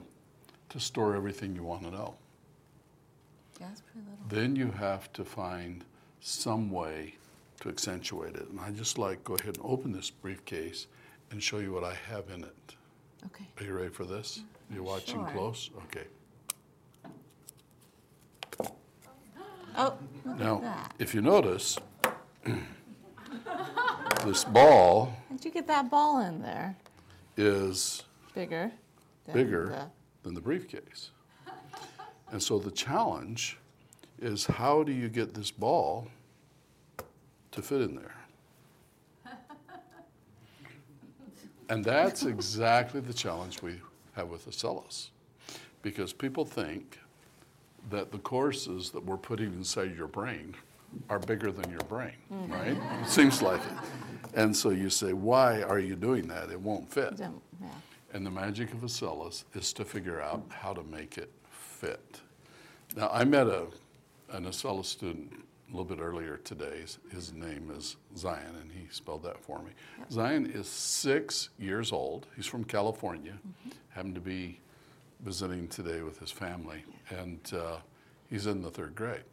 [0.69, 2.15] to store everything you want to know?
[3.59, 4.25] Yeah, it's pretty little.
[4.29, 5.83] Then you have to find
[6.21, 7.15] some way
[7.61, 8.47] to accentuate it.
[8.49, 10.87] And I just like go ahead and open this briefcase
[11.31, 12.75] and show you what I have in it.
[13.25, 13.45] Okay.
[13.59, 14.39] Are you ready for this?
[14.39, 14.75] Mm-hmm.
[14.75, 15.29] You're watching Sure.
[15.31, 15.69] close?
[15.85, 16.05] Okay.
[19.79, 21.77] Oh, Now, if you notice,
[24.25, 26.75] this ball How'd you get that ball in there?
[27.37, 28.71] is Bigger.
[29.25, 29.87] than bigger the-
[30.23, 31.11] than the briefcase.
[32.31, 33.57] And so the challenge
[34.19, 36.07] is how do you get this ball
[37.51, 38.15] to fit in there?
[41.69, 43.81] And that's exactly the challenge we
[44.13, 45.09] have with Acellus.
[45.81, 46.97] Because people think
[47.89, 50.55] that the courses that we're putting inside your brain
[51.09, 52.53] are bigger than your brain, mm-hmm.
[52.53, 52.77] right?
[53.01, 54.33] It seems like it.
[54.33, 56.49] And so you say, why are you doing that?
[56.49, 57.15] It won't fit.
[57.17, 57.31] Yeah.
[58.13, 61.31] And the magic of Acellus is to figure out how to make it
[61.81, 62.21] fit.
[62.95, 63.67] Now, I met a,
[64.31, 66.81] an Acellus student a little bit earlier today.
[67.11, 69.71] His- name is Zion, and he spelled that for me.
[70.09, 72.25] Zion is six years old.
[72.35, 73.33] He's from California,
[73.89, 74.59] happened to be
[75.19, 77.77] visiting today with his family, and uh,
[78.29, 79.23] he's in the third grade.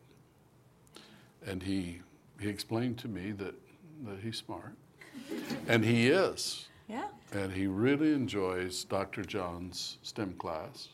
[1.47, 2.01] And he,
[2.41, 3.55] he explained to me that,
[4.07, 4.75] that he's smart,
[5.69, 6.67] and he is.
[6.89, 7.07] Yeah.
[7.33, 9.23] And he really enjoys Dr.
[9.25, 10.89] John's STEM class.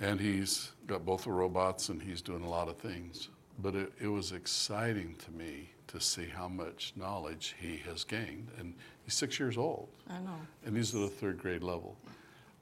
[0.00, 3.28] And he's got both the robots and he's doing a lot of things.
[3.60, 8.48] But it, it was exciting to me to see how much knowledge he has gained.
[8.58, 10.36] And he's six years old, I know.
[10.64, 11.96] and he's at a third grade level.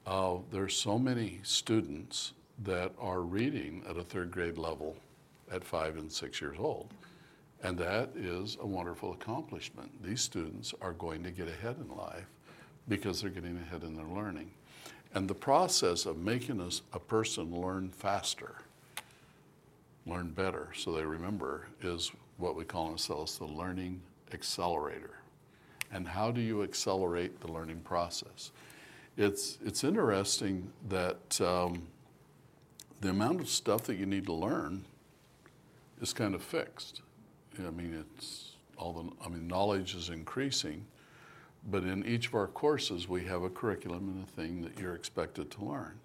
[0.05, 4.95] Uh, there's so many students that are reading at a third grade level
[5.51, 6.89] at five and six years old.
[7.63, 9.91] And that is a wonderful accomplishment.
[10.03, 12.25] These students are going to get ahead in life
[12.87, 14.51] because they're getting ahead in their learning.
[15.17, 18.57] And the process of making us a person learn faster,
[20.05, 23.99] learn better, so they remember, is what we call Acellus the learning
[24.31, 25.17] accelerator.
[25.91, 28.51] And how do you accelerate the learning process?
[29.17, 31.81] It's, it's interesting that um,
[33.01, 34.85] the amount of stuff that you need to learn
[35.99, 37.01] is kind of fixed.
[37.57, 40.85] I mean, it's all the, I mean, knowledge is increasing,
[41.67, 44.95] but in each of our courses, we have a curriculum and a thing that you're
[44.95, 45.99] expected to learn.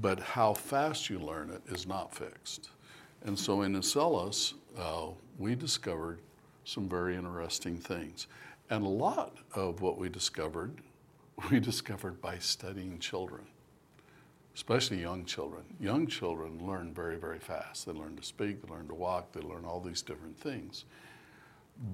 [0.00, 2.70] But how fast you learn it is not fixed.
[3.24, 6.18] And so in Acellus, uh, we discovered
[6.64, 8.26] some very interesting things.
[8.70, 10.72] And a lot of what we discovered,
[11.50, 13.42] we discovered by studying children
[14.54, 15.62] especially young children.
[15.80, 17.86] Young children learn very, very fast.
[17.86, 20.84] They learn to speak, they learn to walk, they learn all these different things.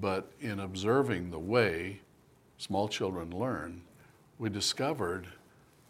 [0.01, 2.01] But in observing the way
[2.59, 3.81] small children learn,
[4.37, 5.27] we discovered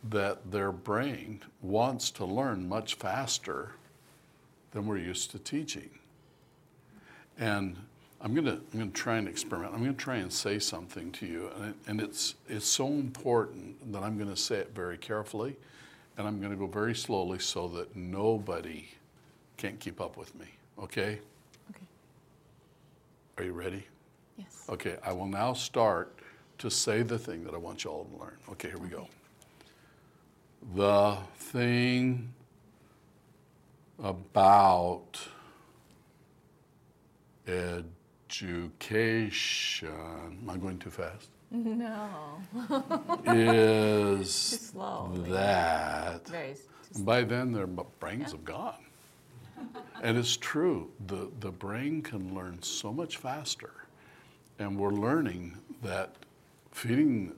[0.09, 3.73] that their brain wants to learn much faster
[4.71, 5.89] than we're used to teaching.
[7.37, 7.75] And
[8.21, 9.73] I'm going to I'm to try and experiment.
[9.73, 12.87] I'm going to try and say something to you, and, it, and it's it's so
[12.87, 15.57] important that I'm going to say it very carefully,
[16.17, 18.89] and I'm going to go very slowly so that nobody
[19.57, 20.47] can't keep up with me.
[20.77, 21.19] Okay?
[21.69, 21.85] Okay.
[23.37, 23.85] Are you ready?
[24.37, 24.65] Yes.
[24.69, 26.18] Okay, I will now start
[26.59, 28.37] to say the thing that I want you all to learn.
[28.51, 29.07] Okay, here we go.
[30.75, 32.33] The thing
[34.03, 35.19] about
[38.29, 39.89] education,
[40.41, 41.29] am I going too fast?
[41.51, 42.09] No.
[43.25, 44.31] Is
[44.71, 45.11] slow.
[45.29, 46.55] that Very.
[46.99, 48.85] by then, their brains have gone.
[50.03, 53.71] and it's true, the, the brain can learn so much faster.
[54.59, 56.15] And we're learning that
[56.79, 57.33] feeding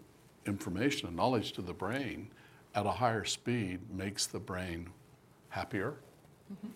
[0.45, 2.27] information and knowledge to the brain
[2.75, 4.88] at a higher speed makes the brain
[5.49, 5.95] happier.
[6.54, 6.67] Mm-hmm.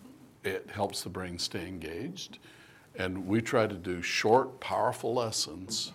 [0.48, 2.38] It helps the brain stay engaged.
[2.96, 5.92] And we try to do short, powerful lessons.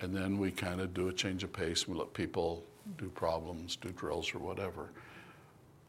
[0.00, 1.88] And then we kind of do a change of pace.
[1.88, 3.04] We let people mm-hmm.
[3.06, 4.90] do problems, do drills, or whatever.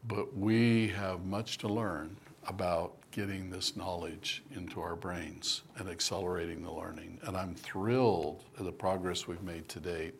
[0.08, 2.16] But we have much to learn
[2.48, 7.18] about getting this knowledge into our brains and accelerating the learning.
[7.22, 10.14] And I'm thrilled at the progress we've made to date.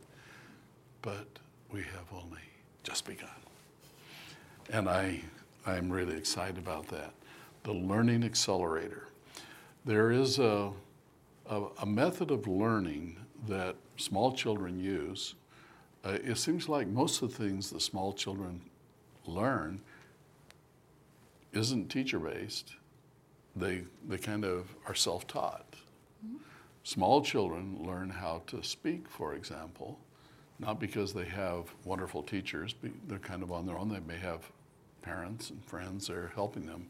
[1.03, 1.27] But
[1.71, 2.41] we have only
[2.85, 3.29] just begun.
[4.73, 5.21] And I,
[5.67, 7.13] I'm really excited about that.
[7.65, 9.09] The Learning Accelerator.
[9.85, 10.73] There is a,
[11.51, 15.35] a, a method of learning that small children use.
[16.03, 18.63] Uh, it seems like most of the things that small children
[19.27, 19.83] learn
[21.53, 22.73] isn't teacher based.
[23.57, 25.77] They, they kind of are self taught.
[26.85, 29.99] Small children learn how to speak, for example,
[30.61, 32.75] not because they have wonderful teachers,
[33.09, 33.89] they're kind of on their own.
[33.89, 34.51] They may have
[35.03, 36.87] parents and friends that are helping them.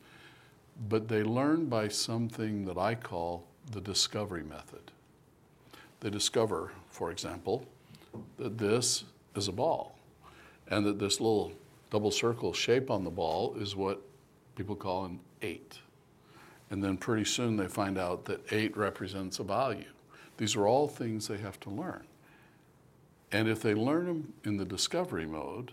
[0.89, 4.93] But they learn by something that I call the discovery method.
[6.01, 7.65] They discover, for example,
[8.39, 9.97] that this is a ball
[10.69, 11.53] and that this little
[11.91, 14.03] double circle shape on the ball is what
[14.57, 15.79] people call an eight.
[16.71, 19.85] And then pretty soon they find out that eight represents a value.
[20.37, 22.05] These are all things they have to learn.
[23.33, 25.73] And if they learn them in the discovery mode,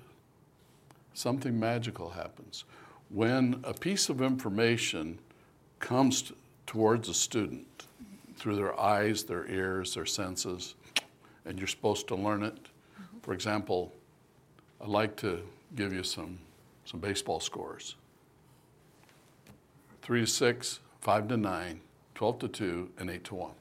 [1.14, 2.66] something magical happens.
[3.10, 5.20] When a piece of information
[5.80, 7.88] comes t- towards a student
[8.38, 10.76] through their eyes, their ears, their senses,
[11.46, 12.58] and you're supposed to learn it,
[13.22, 13.94] for example,
[14.82, 15.42] I'd like to
[15.76, 16.40] give you some,
[16.86, 17.96] some baseball scores.
[20.04, 21.82] 3 to 6, 5 to 9,
[22.14, 23.52] 12 to 2, and 8 to 1.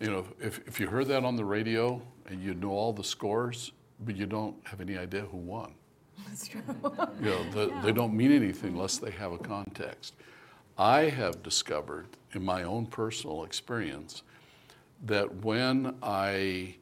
[0.00, 3.04] You know, if, if you heard that on the radio and you know all the
[3.04, 5.72] scores, but you don't have any idea who won.
[6.26, 6.62] That's true.
[7.22, 10.14] You know, the, they don't mean anything unless they have a context.
[10.76, 14.22] I have discovered in my own personal experience
[15.04, 16.76] that when I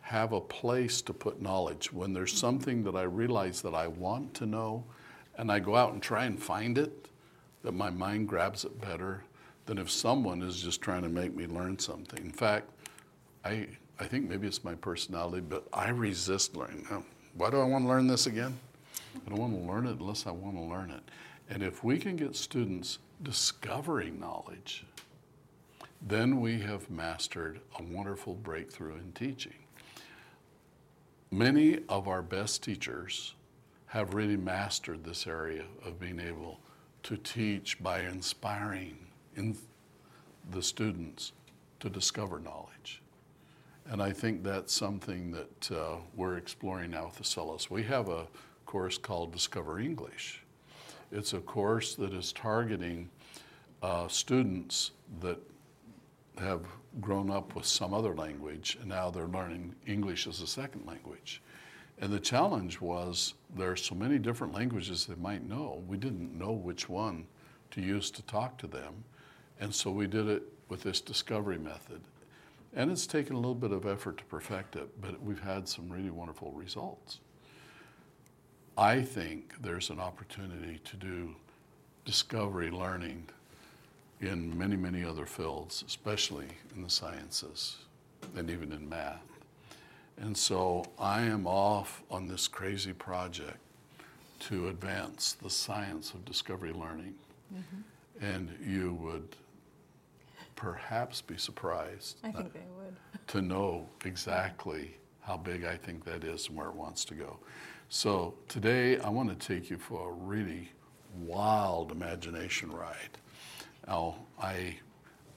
[0.00, 4.34] have a place to put knowledge, when there's something that I realize that I want
[4.34, 4.84] to know,
[5.38, 7.08] and I go out and try and find it,
[7.64, 9.24] that my mind grabs it better
[9.66, 12.22] than if someone is just trying to make me learn something.
[12.22, 12.68] In fact,
[13.44, 13.66] I,
[13.98, 16.86] I think maybe it's my personality, but I resist learning.
[17.34, 18.56] Why do I want to learn this again?
[19.26, 21.02] I don't want to learn it unless I want to learn it.
[21.48, 24.84] And if we can get students discovering knowledge,
[26.06, 29.54] then we have mastered a wonderful breakthrough in teaching.
[31.30, 33.34] Many of our best teachers
[33.86, 36.60] have really mastered this area of being able
[37.04, 38.96] to teach by inspiring
[39.36, 39.56] in
[40.50, 41.32] the students
[41.80, 43.02] to discover knowledge.
[43.86, 47.68] And I think that's something that uh, we're exploring now with Acellus.
[47.68, 48.26] We have a
[48.64, 50.42] course called Discover English.
[51.12, 53.10] It's a course that is targeting
[53.82, 55.38] uh, students that
[56.38, 56.62] have
[57.00, 61.42] grown up with some other language and now they're learning English as a second language.
[62.00, 65.82] And the challenge was there are so many different languages they might know.
[65.86, 67.26] We didn't know which one
[67.70, 69.04] to use to talk to them.
[69.60, 72.00] And so we did it with this discovery method.
[72.74, 75.88] And it's taken a little bit of effort to perfect it, but we've had some
[75.88, 77.20] really wonderful results.
[78.76, 81.36] I think there's an opportunity to do
[82.04, 83.28] discovery learning
[84.20, 87.76] in many, many other fields, especially in the sciences
[88.36, 89.33] and even in math.
[90.20, 93.58] And so I am off on this crazy project
[94.40, 97.14] to advance the science of discovery learning.
[97.52, 98.24] Mm-hmm.
[98.24, 99.36] And you would
[100.56, 102.94] perhaps be surprised I think they would.
[103.28, 107.38] to know exactly how big I think that is and where it wants to go.
[107.88, 110.70] So today I want to take you for a really
[111.18, 113.18] wild imagination ride.
[113.86, 114.76] Now I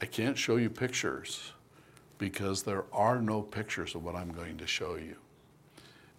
[0.01, 1.53] I can't show you pictures
[2.17, 5.15] because there are no pictures of what I'm going to show you.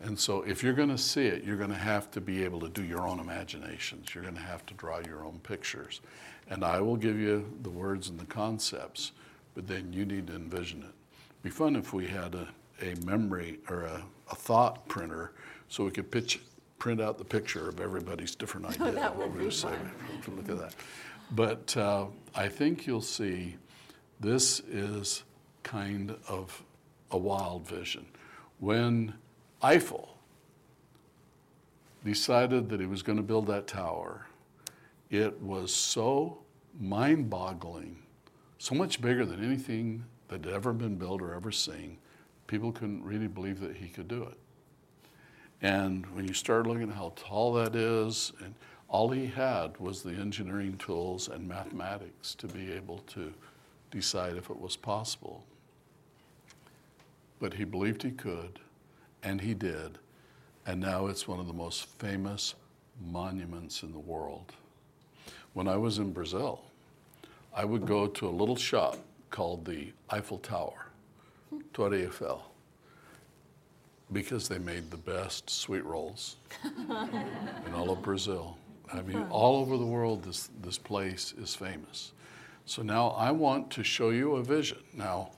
[0.01, 2.61] And so if you're going to see it, you're going to have to be able
[2.61, 4.15] to do your own imaginations.
[4.15, 6.01] You're going to have to draw your own pictures.
[6.49, 9.13] And I will give you the words and the concepts,
[9.55, 10.95] but then you need to envision it.
[11.43, 12.49] Be fun if we had a,
[12.81, 15.33] a memory or a, a thought printer
[15.69, 16.41] so we could pitch,
[16.79, 19.57] print out the picture of everybody's different idea that what would we're be going to
[19.57, 19.69] say.
[20.23, 20.37] fun.
[20.37, 20.75] Look at that.
[21.33, 23.57] But uh, I think you'll see
[24.21, 25.25] this is
[25.69, 26.63] kind of
[27.11, 28.07] a wild vision.
[28.59, 29.13] When
[29.63, 30.17] Eiffel
[32.05, 34.27] decided that he was going to build that tower,
[35.11, 36.39] it was so
[36.81, 37.99] mind boggling,
[38.57, 41.99] so much bigger than anything that had ever been built or ever seen.
[42.47, 44.39] People couldn't really believe that he could do it.
[45.61, 48.55] And when you start looking at how tall that is, and
[48.89, 53.35] all he had was the engineering tools and mathematics to be able to
[53.91, 55.45] decide if it was possible.
[57.41, 58.59] But he believed he could,
[59.23, 59.99] and he did.
[60.67, 62.55] And now it's one of the most famous
[63.01, 64.53] monuments in the world.
[65.55, 66.63] When I was in Brazil,
[67.55, 68.99] I would go to a little shop
[69.31, 70.87] called the Eiffel Tower,
[71.73, 72.43] Torre Eiffel.
[74.13, 78.57] because they made the best sweet rolls in all of Brazil.
[78.93, 82.13] I mean, all over the world, this, this place is famous.
[82.65, 84.79] So now I want to show you a vision.
[84.95, 85.31] Now,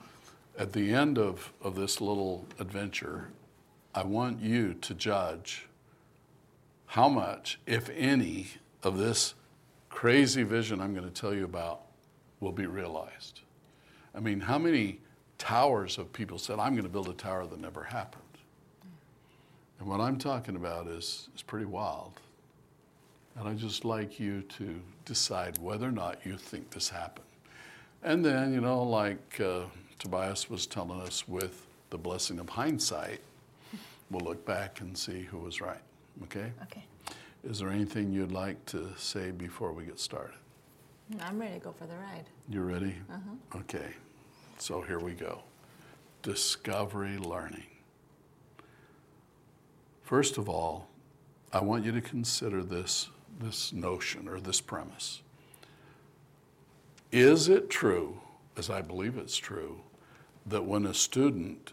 [0.58, 3.28] at the end of, of this little adventure,
[3.94, 5.66] I want you to judge
[6.86, 8.48] how much, if any,
[8.82, 9.34] of this
[9.88, 11.82] crazy vision I'm going to tell you about
[12.40, 13.40] will be realized.
[14.14, 15.00] I mean, how many
[15.38, 18.22] towers of people said, I'm going to build a tower that never happened?
[19.78, 22.20] And what I'm talking about is, is pretty wild.
[23.36, 27.26] And I'd just like you to decide whether or not you think this happened.
[28.02, 29.62] And then, you know, like uh,
[30.00, 33.20] Tobias was telling us with the blessing of hindsight,
[34.10, 35.82] we'll look back and see who was right.
[36.24, 36.50] Okay?
[36.62, 36.84] Okay.
[37.44, 40.36] Is there anything you'd like to say before we get started?
[41.20, 42.24] I'm ready to go for the ride.
[42.48, 42.94] You ready?
[43.12, 43.58] Uh-huh.
[43.60, 43.90] Okay.
[44.58, 45.42] So here we go.
[46.22, 47.66] Discovery learning.
[50.02, 50.88] First of all,
[51.52, 55.20] I want you to consider this, this notion or this premise.
[57.12, 58.20] Is it true,
[58.56, 59.80] as I believe it's true,
[60.46, 61.72] that when a student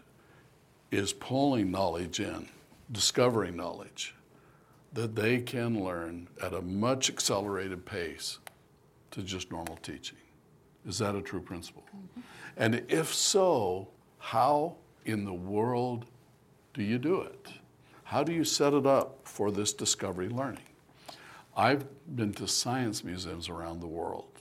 [0.90, 2.48] is pulling knowledge in,
[2.90, 4.14] discovering knowledge,
[4.92, 8.38] that they can learn at a much accelerated pace
[9.10, 10.18] to just normal teaching?
[10.86, 11.84] Is that a true principle?
[11.94, 12.20] Mm-hmm.
[12.56, 13.88] And if so,
[14.18, 16.06] how in the world
[16.74, 17.48] do you do it?
[18.04, 20.62] How do you set it up for this discovery learning?
[21.56, 21.84] I've
[22.16, 24.37] been to science museums around the world.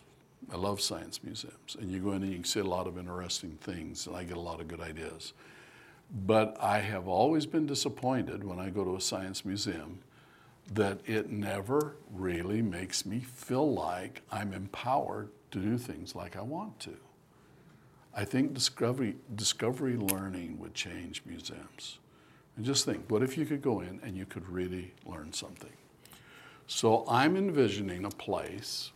[0.52, 1.76] I love science museums.
[1.80, 4.24] And you go in and you can see a lot of interesting things, and I
[4.24, 5.34] get a lot of good ideas.
[6.26, 10.00] But I have always been disappointed when I go to a science museum
[10.74, 16.42] that it never really makes me feel like I'm empowered to do things like I
[16.42, 16.96] want to.
[18.14, 22.00] I think discovery, discovery learning would change museums.
[22.56, 25.74] And just think what if you could go in and you could really learn something?
[26.66, 28.92] So I'm envisioning a place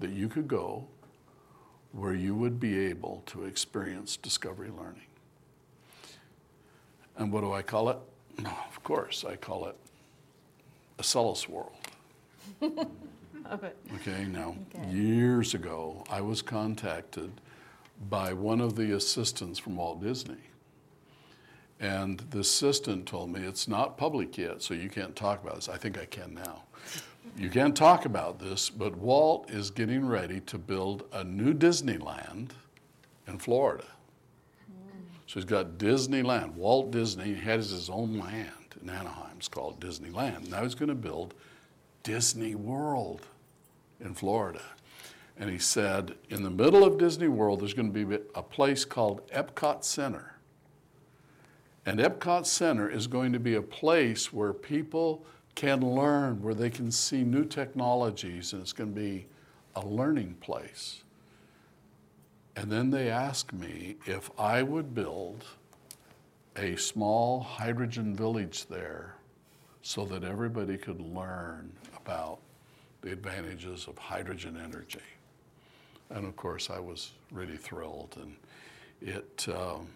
[0.00, 0.86] that you could go
[1.92, 5.06] where you would be able to experience discovery learning.
[7.16, 7.98] And what do I call it?
[8.44, 9.76] Of course, I call it
[10.98, 11.76] a Acellus World.
[13.52, 13.72] Okay.
[13.96, 14.88] Okay, now, Okay.
[14.90, 17.30] years ago, I was contacted
[18.08, 20.38] by one of the assistants from Walt Disney.
[21.78, 25.68] And the assistant told me it's not public yet, so you can't talk about this.
[25.68, 26.62] I think I can now.
[27.36, 32.50] You can't talk about this, but Walt is getting ready to build a new Disneyland
[33.26, 33.84] in Florida.
[35.26, 36.52] So he's got Disneyland.
[36.54, 39.34] Walt Disney has his own land in Anaheim.
[39.36, 40.48] It's called Disneyland.
[40.48, 41.34] Now he's going to build
[42.04, 43.26] Disney World
[44.00, 44.62] in Florida.
[45.36, 48.84] And he said, in the middle of Disney World, there's going to be a place
[48.84, 50.36] called Epcot Center.
[51.84, 56.70] And Epcot Center is going to be a place where people can learn, where they
[56.70, 59.26] can see new technologies, and it's going to be
[59.76, 61.02] a learning place.
[62.56, 65.44] And then they asked me if I would build
[66.56, 69.16] a small hydrogen village there
[69.82, 72.38] so that everybody could learn about
[73.02, 75.00] the advantages of hydrogen energy.
[76.10, 78.16] And of course, I was really thrilled.
[78.20, 78.36] And
[79.02, 79.88] it um,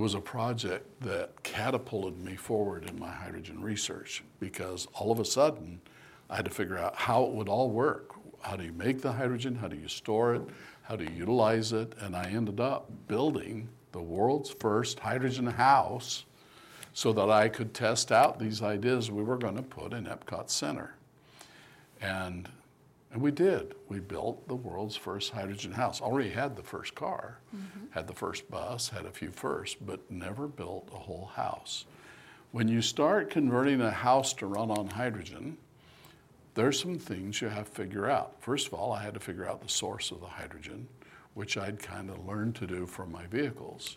[0.00, 5.24] was a project that catapulted me forward in my hydrogen research because all of a
[5.24, 5.80] sudden
[6.28, 8.14] I had to figure out how it would all work.
[8.40, 9.54] How do you make the hydrogen?
[9.54, 10.42] How do you store it?
[10.82, 11.92] How do you utilize it?
[12.00, 16.24] And I ended up building the world's first hydrogen house
[16.94, 20.50] so that I could test out these ideas we were going to put in Epcot
[20.50, 20.94] Center.
[22.00, 22.48] And,
[23.12, 23.74] and we did.
[23.88, 26.00] We built the world's first hydrogen house.
[26.00, 27.86] Already had the first car, mm-hmm.
[27.90, 31.86] had the first bus, had a few firsts, but never built a whole house.
[32.52, 35.56] When you start converting a house to run on hydrogen,
[36.54, 38.34] there's some things you have to figure out.
[38.40, 40.88] First of all, I had to figure out the source of the hydrogen,
[41.34, 43.96] which I'd kind of learned to do from my vehicles.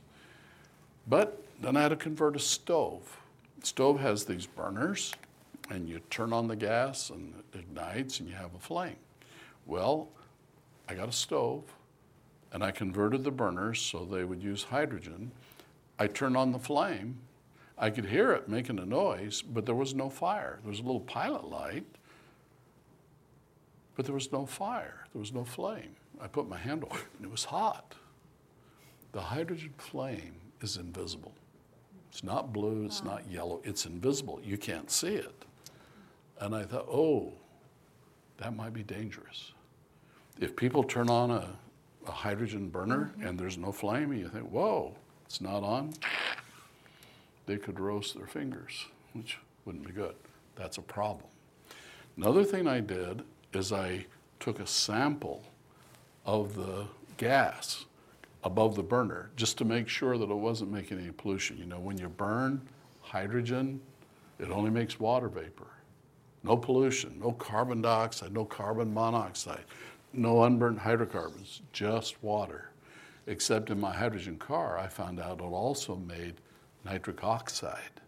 [1.07, 3.19] But then I had to convert a stove.
[3.63, 5.13] Stove has these burners,
[5.69, 8.97] and you turn on the gas and it ignites and you have a flame.
[9.65, 10.09] Well,
[10.87, 11.63] I got a stove
[12.51, 15.31] and I converted the burners so they would use hydrogen.
[15.97, 17.17] I turned on the flame.
[17.77, 20.59] I could hear it making a noise, but there was no fire.
[20.61, 21.85] There was a little pilot light,
[23.95, 25.05] but there was no fire.
[25.13, 25.95] There was no flame.
[26.21, 27.95] I put my hand on it and it was hot.
[29.13, 31.33] The hydrogen flame is invisible.
[32.11, 34.39] It's not blue, it's not yellow, it's invisible.
[34.43, 35.45] You can't see it.
[36.43, 37.31] And I thought, oh,
[38.35, 39.53] that might be dangerous.
[40.41, 41.47] If people turn on a,
[42.05, 43.27] a hydrogen burner mm-hmm.
[43.27, 44.93] and there's no flame, and you think, whoa,
[45.25, 45.93] it's not on,
[47.45, 50.15] they could roast their fingers, which wouldn't be good.
[50.57, 51.29] That's a problem.
[52.17, 53.23] Another thing I did
[53.53, 54.05] is I
[54.41, 55.45] took a sample
[56.25, 57.85] of the gas
[58.43, 61.57] above the burner just to make sure that it wasn't making any pollution.
[61.57, 62.61] You know, when you burn
[62.99, 63.79] hydrogen,
[64.39, 65.67] it only makes water vapor.
[66.43, 69.63] No pollution, no carbon dioxide, no carbon monoxide,
[70.11, 72.69] no unburnt hydrocarbons, just water.
[73.27, 76.35] Except in my hydrogen car, I found out it also made
[76.83, 78.01] nitric oxide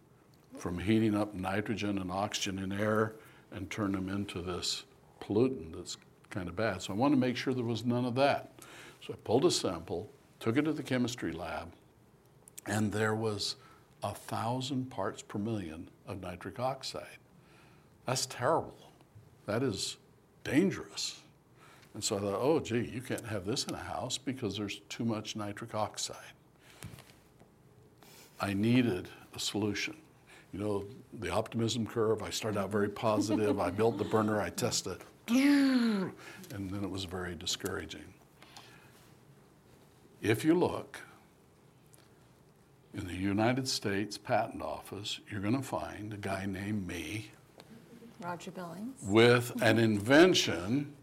[0.57, 3.13] from heating up nitrogen and oxygen in air
[3.51, 4.83] and turn them into this
[5.21, 5.97] pollutant that's
[6.29, 6.81] kind of bad.
[6.81, 8.51] So I wanted to make sure there was none of that.
[9.01, 10.09] So I pulled a sample,
[10.39, 11.71] took it to the chemistry lab,
[12.65, 13.55] and there was
[14.03, 17.17] a thousand parts per million of nitric oxide.
[18.06, 18.91] That's terrible.
[19.45, 19.97] That is
[20.43, 21.20] dangerous.
[21.93, 24.82] And so I thought, oh, gee, you can't have this in a house because there's
[24.89, 26.18] too much nitric oxide.
[28.39, 29.95] I needed a solution.
[30.51, 30.86] You know,
[31.20, 33.60] the optimism curve, I started out very positive.
[33.60, 34.97] I built the burner, I tested,
[35.28, 36.12] and
[36.51, 38.14] then it was very discouraging.
[40.22, 40.99] If you look
[42.93, 47.32] in the United States Patent Office, you're going to find a guy named me
[48.20, 49.01] Roger Billings.
[49.03, 50.93] with an invention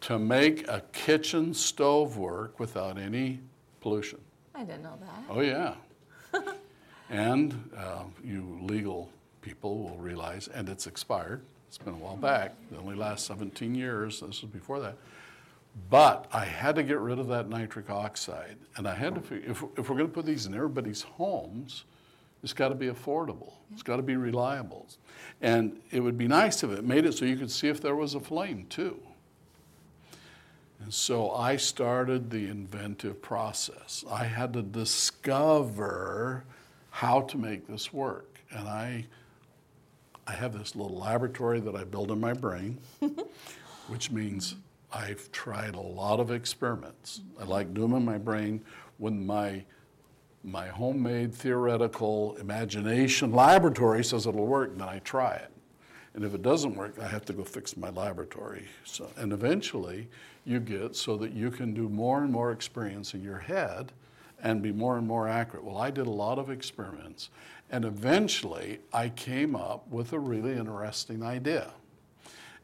[0.00, 3.40] to make a kitchen stove work without any
[3.80, 4.20] pollution.
[4.54, 5.24] I didn't know that.
[5.30, 5.74] Oh, yeah.
[7.10, 11.42] and uh, you legal people will realize, and it's expired.
[11.68, 12.54] It's been a while back.
[12.70, 14.20] It only lasts 17 years.
[14.20, 14.96] This was before that.
[15.90, 18.56] But I had to get rid of that nitric oxide.
[18.76, 21.84] And I had to figure if, if we're going to put these in everybody's homes,
[22.44, 23.54] it's got to be affordable.
[23.72, 24.86] It's got to be reliable.
[25.40, 27.96] And it would be nice if it made it so you could see if there
[27.96, 29.00] was a flame too.
[30.82, 34.04] And so I started the inventive process.
[34.10, 36.44] I had to discover
[36.90, 38.38] how to make this work.
[38.50, 39.06] And I,
[40.26, 42.78] I have this little laboratory that I build in my brain,
[43.88, 44.56] which means
[44.92, 47.22] I've tried a lot of experiments.
[47.40, 48.62] I like doing them in my brain
[48.98, 49.64] when my
[50.44, 55.50] my homemade theoretical imagination laboratory says it'll work, and then I try it.
[56.12, 58.68] And if it doesn't work, I have to go fix my laboratory.
[58.84, 60.08] So, and eventually,
[60.44, 63.92] you get so that you can do more and more experience in your head
[64.42, 65.64] and be more and more accurate.
[65.64, 67.30] Well, I did a lot of experiments,
[67.70, 71.72] and eventually, I came up with a really interesting idea.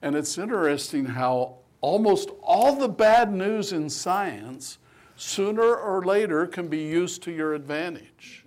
[0.03, 4.79] And it's interesting how almost all the bad news in science
[5.21, 8.45] sooner or later can be used to your advantage.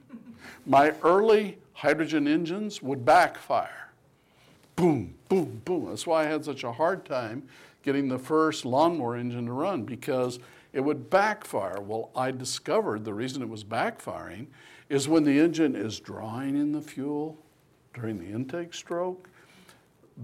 [0.65, 3.91] My early hydrogen engines would backfire.
[4.75, 5.85] Boom, boom, boom.
[5.89, 7.43] That's why I had such a hard time
[7.83, 10.39] getting the first lawnmower engine to run because
[10.71, 11.79] it would backfire.
[11.79, 14.47] Well, I discovered the reason it was backfiring
[14.89, 17.37] is when the engine is drawing in the fuel
[17.93, 19.29] during the intake stroke,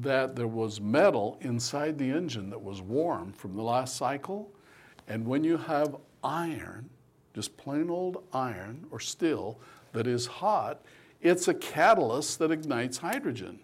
[0.01, 4.49] that there was metal inside the engine that was warm from the last cycle.
[5.07, 6.89] And when you have iron,
[7.33, 9.59] just plain old iron or steel
[9.93, 10.81] that is hot,
[11.21, 13.59] it's a catalyst that ignites hydrogen.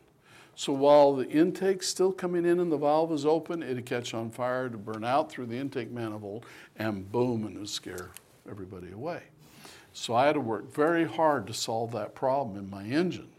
[0.56, 4.30] So while the intake's still coming in and the valve is open, it'd catch on
[4.30, 6.45] fire to burn out through the intake manifold
[6.78, 8.12] and boom, and it would scare
[8.49, 9.24] everybody away.
[9.91, 13.30] So I had to work very hard to solve that problem in my engine.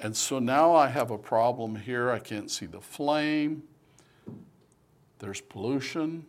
[0.00, 2.10] And so now I have a problem here.
[2.10, 3.64] I can't see the flame.
[5.18, 6.26] There's pollution.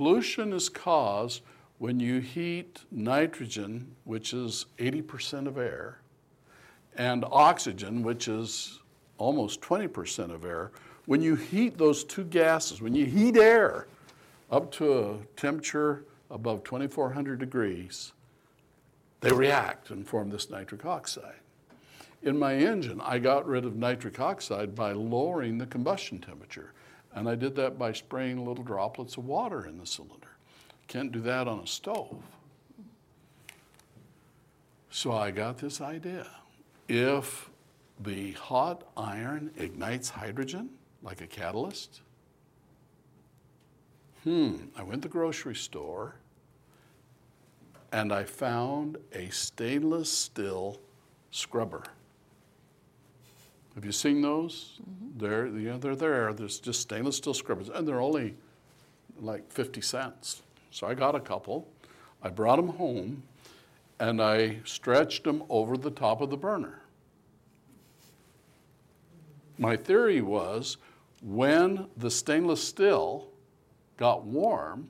[0.00, 1.42] Pollution is caused
[1.76, 5.98] when you heat nitrogen, which is 80% of air,
[6.96, 8.80] and oxygen, which is
[9.18, 10.70] almost 20% of air.
[11.04, 13.88] When you heat those two gases, when you heat air
[14.50, 18.12] up to a temperature above 2400 degrees,
[19.20, 21.40] they react and form this nitric oxide.
[22.22, 26.72] In my engine, I got rid of nitric oxide by lowering the combustion temperature.
[27.14, 30.36] And I did that by spraying little droplets of water in the cylinder.
[30.86, 32.22] Can't do that on a stove.
[34.90, 36.26] So I got this idea.
[36.88, 37.50] If
[38.00, 40.70] the hot iron ignites hydrogen
[41.02, 42.00] like a catalyst,
[44.24, 46.16] hmm, I went to the grocery store
[47.92, 50.78] and I found a stainless steel
[51.30, 51.84] scrubber.
[53.74, 54.80] Have you seen those?
[55.16, 56.32] They're, you know, they're there.
[56.32, 58.34] There's just stainless steel scrubbers, and they're only
[59.20, 60.42] like 50 cents.
[60.70, 61.68] So I got a couple.
[62.22, 63.22] I brought them home,
[63.98, 66.82] and I stretched them over the top of the burner.
[69.58, 70.78] My theory was
[71.22, 73.28] when the stainless steel
[73.98, 74.88] got warm,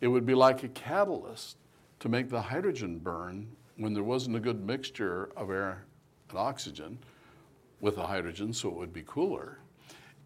[0.00, 1.58] it would be like a catalyst
[2.00, 3.46] to make the hydrogen burn
[3.76, 5.84] when there wasn't a good mixture of air
[6.30, 6.98] and oxygen
[7.80, 9.58] with the hydrogen, so it would be cooler.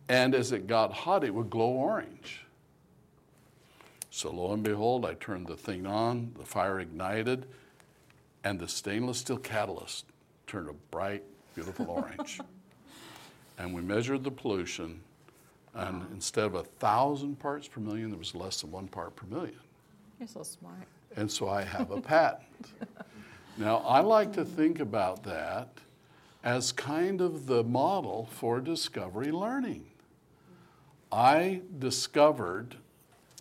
[0.09, 2.45] And as it got hot, it would glow orange.
[4.11, 7.47] So lo and behold, I turned the thing on, the fire ignited,
[8.45, 10.07] and the stainless steel catalyst
[10.47, 11.25] turned a bright,
[11.55, 12.41] beautiful orange.
[13.59, 15.01] and we measured the pollution,
[15.75, 19.27] and instead of a thousand parts per million, there was less than one part per
[19.27, 19.59] million.
[20.19, 20.87] You're so smart.
[21.17, 22.47] And so I have a patent.
[23.57, 25.69] now, I like to think about that
[26.45, 29.87] as kind of the model for discovery learning.
[31.11, 32.77] I discovered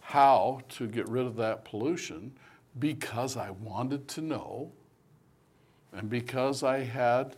[0.01, 2.31] how to get rid of that pollution
[2.79, 4.71] because I wanted to know
[5.91, 7.35] and because I had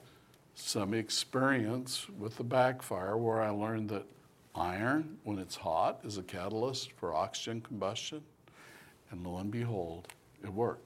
[0.53, 4.05] some experience with the backfire where I learned that
[4.53, 8.21] iron, when it's hot, is a catalyst for oxygen combustion.
[9.11, 10.07] And lo and behold,
[10.43, 10.84] it worked.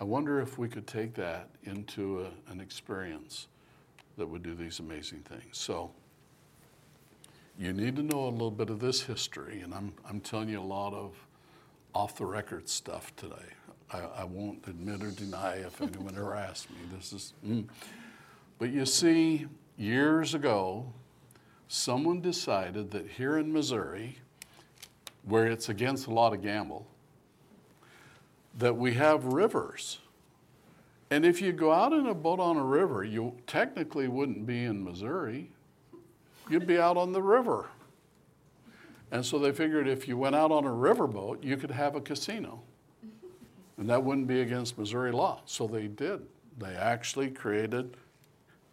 [0.00, 3.48] I wonder if we could take that into a, an experience
[4.16, 5.58] that would do these amazing things.
[5.58, 5.90] So,
[7.58, 10.58] you need to know a little bit of this history, and I'm, I'm telling you
[10.58, 11.14] a lot of
[11.94, 13.34] off the record stuff today.
[13.92, 16.76] I, I won't admit or deny if anyone ever asks me.
[16.96, 17.66] This is, mm.
[18.58, 19.46] but you see,
[19.76, 20.90] years ago,
[21.68, 24.16] someone decided that here in Missouri,
[25.24, 26.86] where it's against a lot of gamble,
[28.58, 29.98] that we have rivers.
[31.10, 34.64] And if you go out in a boat on a river, you technically wouldn't be
[34.64, 35.50] in Missouri
[36.50, 37.70] you'd be out on the river.
[39.12, 42.00] And so they figured if you went out on a riverboat, you could have a
[42.00, 42.60] casino.
[43.78, 45.40] And that wouldn't be against Missouri law.
[45.46, 46.20] So they did.
[46.58, 47.96] They actually created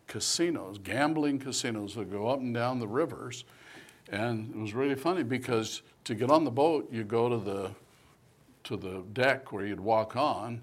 [0.07, 3.45] casinos, gambling casinos that go up and down the rivers.
[4.11, 7.71] And it was really funny because to get on the boat, you go to the
[8.67, 10.61] to the deck where you'd walk on,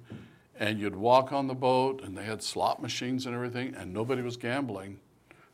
[0.60, 4.20] and you'd walk on the boat, and they had slot machines and everything, and nobody
[4.20, 5.00] was gambling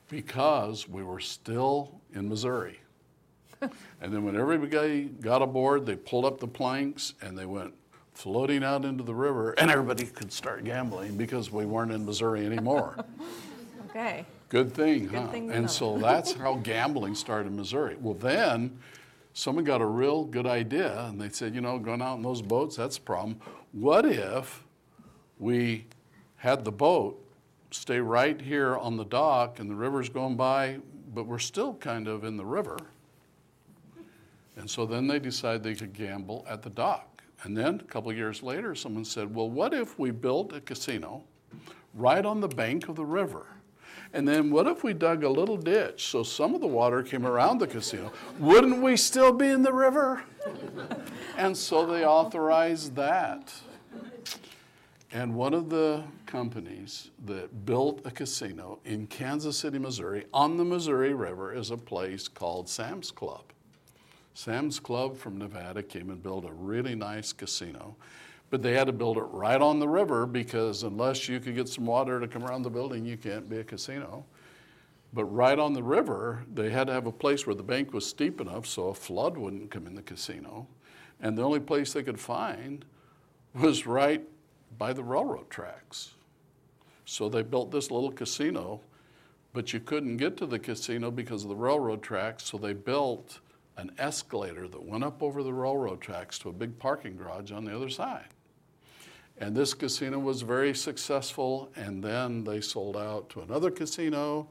[0.09, 2.80] because we were still in Missouri.
[3.61, 7.72] and then when everybody got aboard, they pulled up the planks and they went
[8.14, 12.44] floating out into the river, and everybody could start gambling because we weren't in Missouri
[12.44, 12.96] anymore.
[13.90, 14.26] okay.
[14.48, 15.28] Good thing, Good huh?
[15.28, 17.96] thing and so that's how gambling started in Missouri.
[18.01, 18.76] Well, then
[19.33, 22.43] someone got a real good idea, and they said, you know, going out in those
[22.43, 23.39] boats, that's a problem.
[23.72, 24.64] What if
[25.39, 25.87] we
[26.37, 27.22] had the boat
[27.70, 30.78] stay right here on the dock and the river's going by,
[31.14, 32.76] but we're still kind of in the river.
[34.57, 37.22] And so then they decided they could gamble at the dock.
[37.43, 41.22] And then a couple years later, someone said, well, what if we built a casino
[41.95, 43.47] right on the bank of the river?
[44.12, 47.24] And then what if we dug a little ditch so some of the water came
[47.24, 48.12] around the casino?
[48.38, 50.24] Wouldn't we still be in the river?
[51.36, 53.52] and so they authorized that.
[55.12, 60.64] And one of the companies that built a casino in Kansas City, Missouri, on the
[60.64, 63.42] Missouri River, is a place called Sam's Club.
[64.34, 67.96] Sam's Club from Nevada came and built a really nice casino,
[68.51, 71.68] but they had to build it right on the river because unless you could get
[71.68, 74.24] some water to come around the building, you can't be a casino.
[75.12, 78.07] But right on the river, they had to have a place where the bank was
[78.07, 80.66] steep enough so a flood wouldn't come in the casino.
[81.20, 82.84] And the only place they could find
[83.55, 84.22] was right
[84.78, 86.14] by the railroad tracks.
[87.05, 88.80] So they built this little casino,
[89.53, 93.40] but you couldn't get to the casino because of the railroad tracks, so they built
[93.76, 97.64] an escalator that went up over the railroad tracks to a big parking garage on
[97.64, 98.28] the other side.
[99.41, 104.49] And this casino was very successful, and then they sold out to another casino,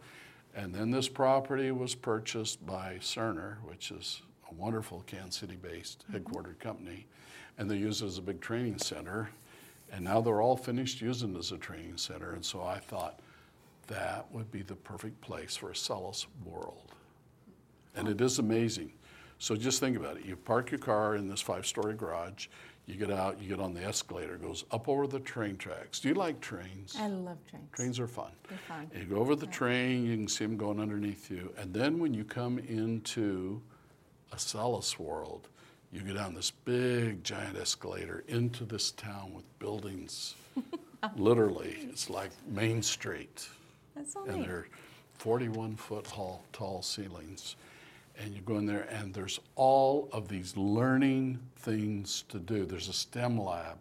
[0.56, 6.06] and then this property was purchased by Cerner, which is a wonderful Kansas City based
[6.12, 6.18] mm-hmm.
[6.18, 7.06] headquartered company,
[7.58, 9.30] and they use it as a big training center.
[9.92, 12.34] And now they're all finished using it as a training center.
[12.34, 13.20] And so I thought
[13.88, 16.94] that would be the perfect place for a Acellus world.
[17.96, 18.94] And it is amazing.
[19.40, 20.26] So just think about it.
[20.26, 22.48] You park your car in this five story garage,
[22.90, 26.00] you get out, you get on the escalator, it goes up over the train tracks.
[26.00, 26.96] Do you like trains?
[27.00, 27.70] I love trains.
[27.72, 28.32] Trains are fun.
[28.50, 28.90] They're fun.
[28.98, 31.54] You go over the train, you can see them going underneath you.
[31.58, 33.62] And then when you come into
[34.32, 35.50] a Acellus world,
[35.92, 40.34] you go down this big giant escalator into this town with buildings.
[41.16, 43.48] Literally, it's like Main Street.
[43.96, 44.68] That's so and they're
[45.14, 47.56] 41 foot tall ceilings.
[48.22, 52.66] And you go in there, and there's all of these learning things to do.
[52.66, 53.78] There's a STEM lab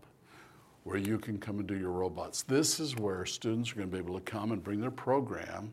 [0.85, 2.43] where you can come and do your robots.
[2.43, 5.73] This is where students are going to be able to come and bring their program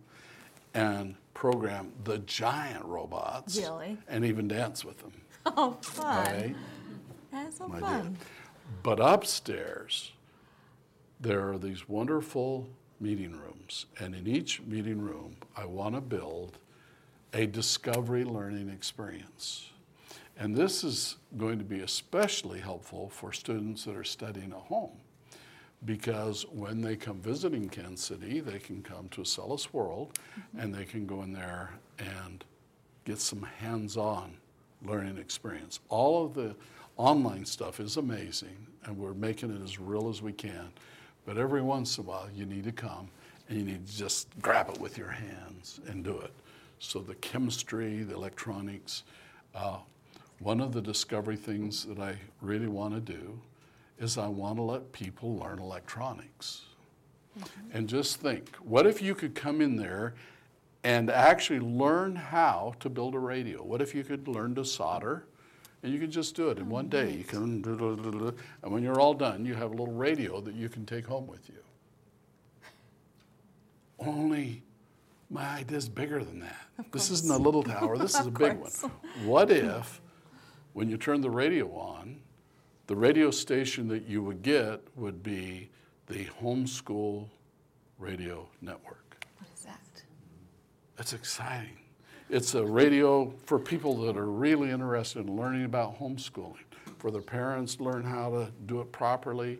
[0.73, 3.97] and program the giant robots Really?
[4.09, 5.11] and even dance with them.
[5.57, 6.25] Oh, fun.
[6.25, 6.55] Right?
[7.31, 7.87] That's so My dear.
[7.87, 8.17] fun.
[8.81, 10.11] But upstairs,
[11.19, 12.67] there are these wonderful
[12.99, 16.57] meeting rooms, and in each meeting room, I want to build
[17.33, 19.69] a discovery learning experience.
[20.37, 24.91] And this is going to be especially helpful for students that are studying at home
[25.85, 30.59] because when they come visiting Kansas City, they can come to Acellus World mm-hmm.
[30.59, 32.43] and they can go in there and
[33.05, 34.35] get some hands on
[34.83, 35.79] learning experience.
[35.89, 36.55] All of the
[36.97, 40.69] online stuff is amazing and we're making it as real as we can.
[41.25, 43.09] But every once in a while, you need to come
[43.49, 46.31] and you need to just grab it with your hands and do it.
[46.85, 49.03] So, the chemistry, the electronics,
[49.55, 49.79] uh,
[50.39, 53.41] one of the discovery things that I really want to do
[53.97, 56.61] is I want to let people learn electronics.
[57.73, 60.13] And just think what if you could come in there
[60.83, 63.63] and actually learn how to build a radio?
[63.63, 65.25] What if you could learn to solder?
[65.81, 67.11] And you can just do it in one day.
[67.11, 70.85] You can, and when you're all done, you have a little radio that you can
[70.85, 71.55] take home with you.
[73.99, 74.61] Only
[75.29, 76.91] my idea's bigger than that.
[76.91, 78.71] This isn't a little tower, this is a big one.
[79.23, 80.01] What if,
[80.73, 82.19] when you turn the radio on,
[82.87, 85.69] the radio station that you would get would be
[86.07, 87.27] the homeschool
[87.97, 89.25] radio network?
[89.39, 89.79] What is that?
[90.95, 91.77] That's exciting.
[92.29, 96.57] It's a radio for people that are really interested in learning about homeschooling,
[96.97, 99.59] for their parents to learn how to do it properly,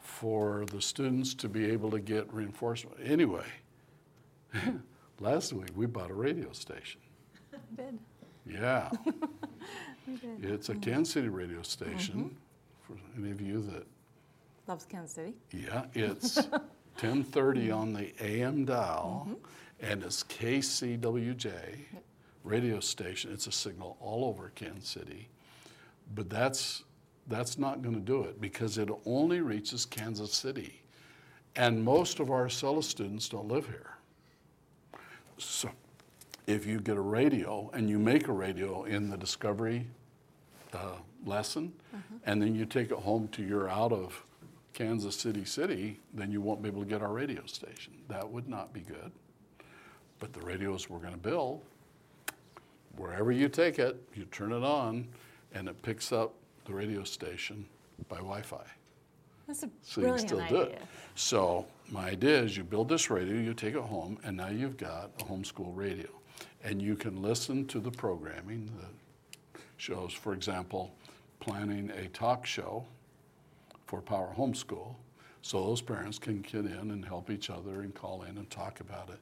[0.00, 2.96] for the students to be able to get reinforcement.
[3.02, 3.46] Anyway,
[5.20, 7.00] last week we bought a radio station.
[7.76, 7.98] Did.
[8.46, 8.90] Yeah.
[10.06, 10.44] We did.
[10.44, 10.80] It's a mm-hmm.
[10.80, 12.34] Kansas City radio station mm-hmm.
[12.80, 13.86] for any of you that
[14.66, 15.34] Loves Kansas City.
[15.52, 16.38] Yeah, it's
[16.98, 19.86] 10:30 on the AM dial, mm-hmm.
[19.92, 21.52] and it's KCWJ
[22.44, 23.32] radio station.
[23.32, 25.28] It's a signal all over Kansas City,
[26.14, 26.82] but that's
[27.26, 30.82] that's not going to do it because it only reaches Kansas City,
[31.56, 33.99] and most of our Acellus students don't live here.
[35.40, 35.70] So,
[36.46, 39.86] if you get a radio and you make a radio in the Discovery
[40.74, 41.72] uh, lesson,
[42.26, 44.22] and then you take it home to your out of
[44.74, 47.94] Kansas City City, then you won't be able to get our radio station.
[48.08, 49.10] That would not be good.
[50.18, 51.62] But the radios we're going to build,
[52.96, 55.08] wherever you take it, you turn it on,
[55.54, 56.34] and it picks up
[56.66, 57.64] the radio station
[58.08, 58.64] by Wi-Fi.
[59.46, 60.56] That's a So you can brilliant still idea.
[60.58, 60.82] do it.
[61.14, 64.76] So my idea is you build this radio, you take it home, and now you've
[64.76, 66.08] got a homeschool radio.
[66.62, 70.94] And you can listen to the programming that shows, for example,
[71.40, 72.84] planning a talk show
[73.86, 74.94] for Power Homeschool.
[75.42, 78.80] So those parents can get in and help each other and call in and talk
[78.80, 79.18] about it.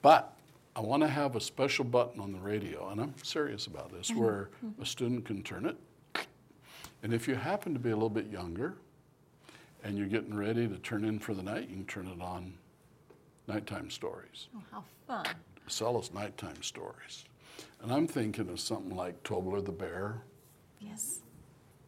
[0.00, 0.36] But
[0.76, 4.10] I want to have a special button on the radio, and I'm serious about this,
[4.10, 4.20] mm-hmm.
[4.20, 5.76] where a student can turn it.
[7.02, 8.76] And if you happen to be a little bit younger,
[9.82, 12.54] and you're getting ready to turn in for the night, you can turn it on
[13.46, 14.48] nighttime stories.
[14.56, 15.34] Oh, how fun.
[15.66, 17.24] Sell us nighttime stories.
[17.82, 20.22] And I'm thinking of something like Tobler the bear
[20.80, 21.20] Yes.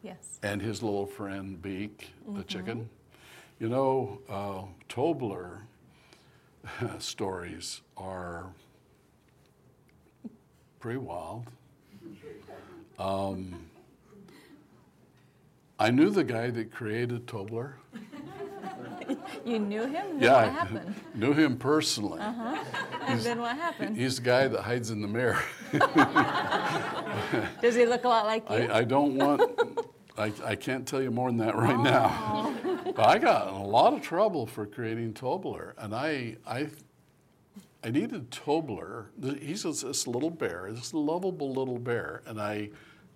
[0.01, 0.39] Yes.
[0.43, 2.89] and his little friend Beak the chicken.
[3.59, 5.61] You know, uh, Tobler
[6.99, 8.47] stories are
[10.79, 11.45] pretty wild.
[12.99, 13.65] Um,
[15.83, 17.73] I knew the guy that created Tobler.
[19.45, 19.91] You knew him?
[19.91, 22.21] Then Yeah, What I knew him personally.
[22.21, 22.63] Uh-huh.
[23.07, 23.97] And then what happened?
[23.97, 25.43] He's the guy that hides in the mirror.
[27.61, 28.55] Does he look a lot like you?
[28.55, 29.41] I, I don't want,
[30.17, 32.55] I, I can't tell you more than that right now.
[32.95, 36.69] But I got in a lot of trouble for creating Tobler, and I, I,
[37.83, 39.07] I needed Tobler.
[39.41, 42.69] He's this, this little bear, this lovable little bear, and I,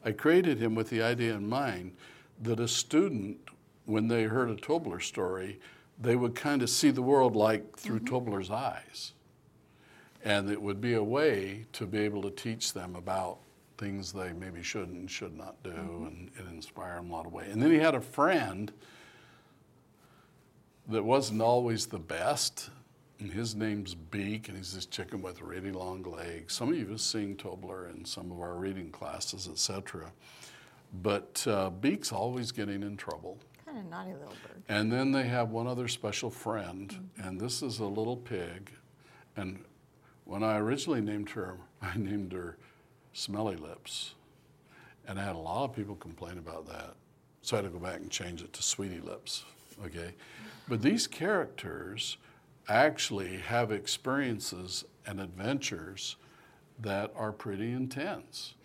[0.03, 1.93] I created him with the idea in mind
[2.41, 3.39] that a student,
[3.85, 5.59] when they heard a Tobler story,
[5.99, 8.15] they would kind of see the world like through mm-hmm.
[8.15, 9.13] Tobler's eyes.
[10.23, 13.39] And it would be a way to be able to teach them about
[13.77, 16.05] things they maybe should and should not do mm-hmm.
[16.05, 17.49] and, and inspire them a lot of ways.
[17.51, 18.71] And then he had a friend
[20.87, 22.69] that wasn't always the best.
[23.19, 26.53] And his name's Beak, and he's this chicken with really long legs.
[26.53, 30.11] Some of you have seen Tobler in some of our reading classes, etc.
[30.93, 33.37] But uh, Beak's always getting in trouble.
[33.65, 34.63] kind of naughty little bird.
[34.69, 38.71] And then they have one other special friend, and this is a little pig.
[39.35, 39.63] And
[40.25, 42.57] when I originally named her, I named her
[43.13, 44.15] Smelly Lips.
[45.07, 46.95] And I had a lot of people complain about that.
[47.41, 49.45] So I had to go back and change it to Sweetie Lips,
[49.85, 50.13] okay?
[50.67, 52.17] But these characters
[52.67, 56.17] actually have experiences and adventures
[56.79, 58.55] that are pretty intense.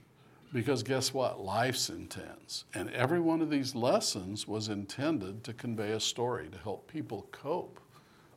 [0.52, 1.40] Because guess what?
[1.40, 2.64] Life's intense.
[2.74, 7.26] And every one of these lessons was intended to convey a story to help people
[7.32, 7.80] cope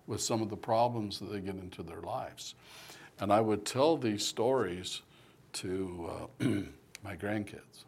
[0.07, 2.55] with some of the problems that they get into their lives.
[3.19, 5.01] And I would tell these stories
[5.53, 6.45] to uh,
[7.03, 7.83] my grandkids.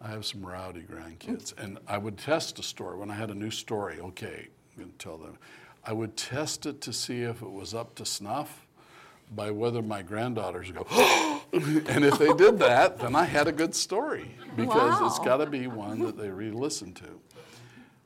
[0.00, 1.52] I have some rowdy grandkids.
[1.62, 2.98] And I would test a story.
[2.98, 5.38] When I had a new story, okay, I'm going to tell them.
[5.84, 8.66] I would test it to see if it was up to snuff
[9.34, 10.86] by whether my granddaughters go,
[11.86, 15.46] and if they did that, then I had a good story because it's got to
[15.46, 17.20] be one that they really listen to.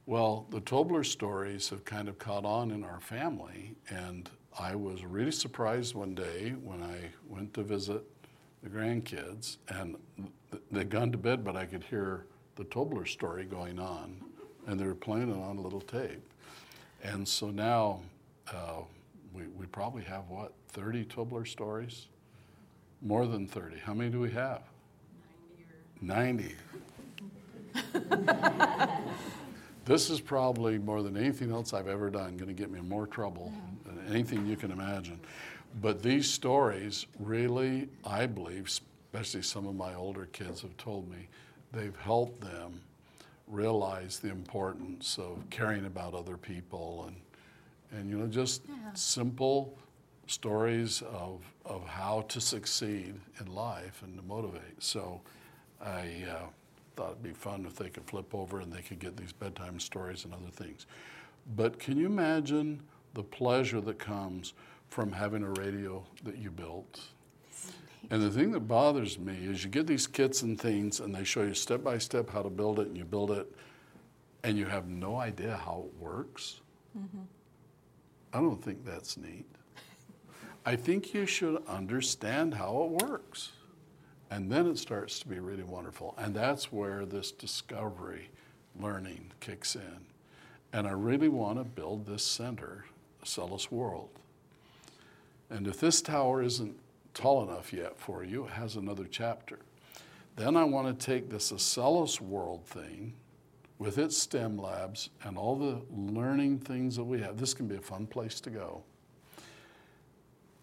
[0.05, 4.29] Well, the Tobler stories have kind of caught on in our family, and
[4.59, 8.03] I was really surprised one day when I went to visit
[8.65, 9.97] the grandkids, and
[10.73, 12.27] they'd gone to bed, but I could hear
[12.57, 14.21] the Tobler story going on,
[14.67, 16.33] and they were playing it on a little tape.
[17.05, 18.01] And so now
[18.53, 18.83] uh,
[19.33, 22.09] we, we probably have, what, 30 Tobler stories?
[23.03, 23.79] More than 30.
[23.79, 24.63] How many do we have?
[26.01, 26.55] 90.
[29.85, 32.89] this is probably more than anything else I've ever done going to get me in
[32.89, 33.53] more trouble
[33.85, 35.21] than anything you can imagine.
[35.81, 38.67] But these stories really, I believe,
[39.13, 41.29] especially some of my older kids have told me,
[41.73, 42.81] they've helped them
[43.47, 47.17] realize the importance of caring about other people and,
[47.93, 48.63] and you know, just
[48.95, 49.77] simple
[50.27, 54.83] stories of, of how to succeed in life and to motivate.
[54.83, 55.21] So
[55.81, 56.47] I uh,
[56.97, 59.79] thought it'd be fun if they could flip over and they could get these bedtime
[59.79, 60.87] stories and other things.
[61.55, 62.81] But can you imagine
[63.15, 64.55] the pleasure that comes
[64.89, 67.01] from having a radio that you built?
[68.11, 71.25] And the thing that bothers me is you get these kits and things, and they
[71.25, 73.53] show you step by step how to build it, and you build it,
[74.45, 76.61] and you have no idea how it works.
[76.97, 77.27] Mhm.
[78.33, 79.47] I don't think that's neat.
[80.69, 83.53] I think you should understand how it works.
[84.33, 86.17] And then it starts to be really wonderful.
[86.19, 88.31] And that's where this discovery
[88.79, 90.01] learning kicks in.
[90.73, 92.85] And I really want to build this center,
[93.25, 94.09] Acellus World.
[95.51, 96.77] And if this tower isn't
[97.15, 99.61] tall enough yet for you, it has another chapter.
[100.35, 103.13] Then I want to take this Acellus World thing
[103.79, 107.39] with its STEM labs and all the learning things that we have.
[107.39, 108.83] This can be a fun place to go.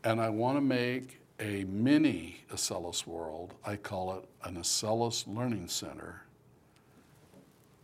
[0.04, 3.54] And I want to make a mini Acellus World.
[3.66, 6.24] I call it an Acellus Learning Center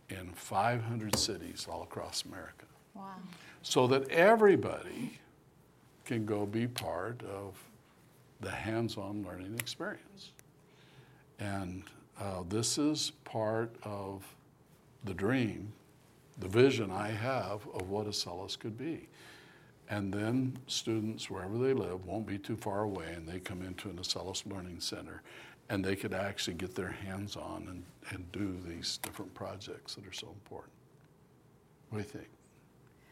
[0.08, 3.14] in 500 cities all across America Wow.
[3.62, 5.18] so that everybody
[6.04, 7.54] can go be part of
[8.40, 10.32] the hands on learning experience.
[11.38, 11.84] And
[12.20, 14.24] uh, this is part of
[15.04, 15.72] the dream,
[16.38, 19.08] the vision I have of what Acellus could be.
[19.90, 23.88] And then students, wherever they live, won't be too far away, and they come into
[23.90, 25.22] an Acellus Learning Center,
[25.68, 27.82] and they could actually get their hands on and,
[28.14, 30.72] and do these different projects that are so important.
[31.90, 32.28] What do you think?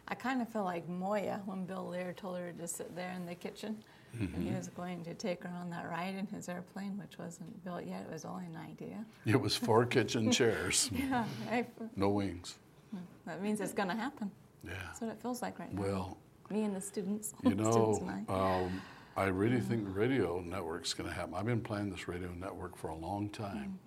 [0.06, 3.26] I kind of feel like Moya when Bill Lear told her to sit there in
[3.26, 3.68] the kitchen.
[3.68, 3.82] And
[4.30, 4.40] Mm-hmm.
[4.40, 7.84] he was going to take her on that ride in his airplane, which wasn't built
[7.84, 8.06] yet.
[8.08, 9.04] It was only an idea.
[9.26, 12.56] It was four kitchen chairs, Yeah, I, no wings.
[13.26, 14.30] that means it's going to happen.
[14.64, 14.72] Yeah.
[14.86, 15.82] That's what it feels like right now.
[15.82, 16.18] Well,
[16.50, 17.34] Me and the students.
[17.44, 18.62] you know, and I.
[18.64, 18.82] um,
[19.16, 21.34] I really think the radio network's going to happen.
[21.34, 23.78] I've been planning this radio network for a long time,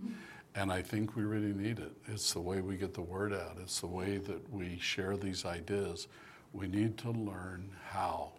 [0.56, 1.94] and I think we really need it.
[2.08, 3.58] It's the way we get the word out.
[3.62, 6.10] It's the way that we share these ideas.
[6.52, 8.34] We need to learn how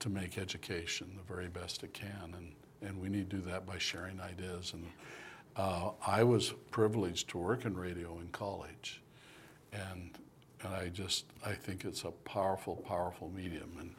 [0.00, 3.66] to make education the very best it can, and, and we need to do that
[3.66, 4.72] by sharing ideas.
[4.72, 4.86] And
[5.56, 9.02] uh, I was privileged to work in radio in college,
[9.72, 10.12] and
[10.64, 13.70] and I just I think it's a powerful, powerful medium.
[13.78, 13.94] And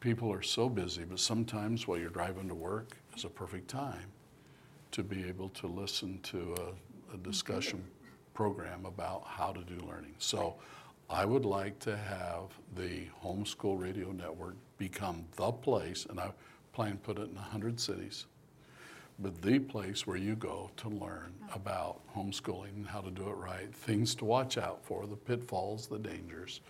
[0.00, 4.06] people are so busy, but sometimes while you're driving to work is a perfect time
[4.92, 7.84] to be able to listen to a, a discussion
[8.34, 10.14] program about how to do learning.
[10.18, 10.56] So
[11.08, 12.44] I would like to have
[12.76, 16.30] the homeschool radio network become the place, and I
[16.72, 18.26] plan to put it in 100 cities,
[19.22, 23.36] but the place where you go to learn about homeschooling and how to do it
[23.36, 26.60] right, things to watch out for, the pitfalls, the dangers.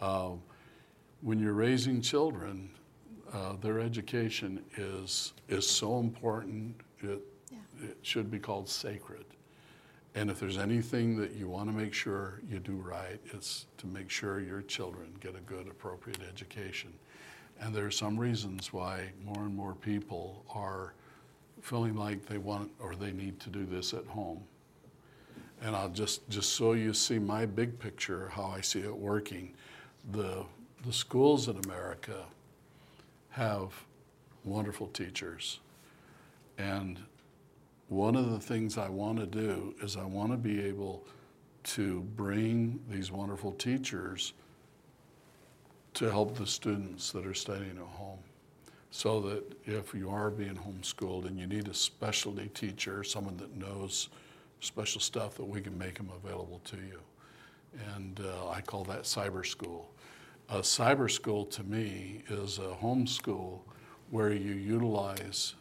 [0.00, 0.30] Uh,
[1.22, 2.70] when you're raising children,
[3.32, 6.74] uh, their education is is so important.
[7.00, 7.22] It
[7.82, 9.24] it should be called sacred.
[10.14, 13.86] And if there's anything that you want to make sure you do right, it's to
[13.86, 16.92] make sure your children get a good, appropriate education.
[17.60, 20.94] And there are some reasons why more and more people are
[21.68, 24.40] feeling like they want or they need to do this at home.
[25.60, 29.52] And I'll just, just so you see my big picture, how I see it working,
[30.12, 30.46] the,
[30.86, 32.24] the schools in America
[33.30, 33.72] have
[34.44, 35.60] wonderful teachers.
[36.56, 36.98] And
[37.88, 41.04] one of the things I want to do is I want to be able
[41.64, 44.32] to bring these wonderful teachers
[45.94, 48.20] to help the students that are studying at home.
[48.90, 53.54] So that if you are being homeschooled and you need a specialty teacher, someone that
[53.54, 54.08] knows
[54.60, 57.00] special stuff, that we can make them available to you.
[57.94, 59.90] And uh, I call that cyber school.
[60.48, 63.60] A cyber school to me is a homeschool
[64.10, 65.54] where you utilize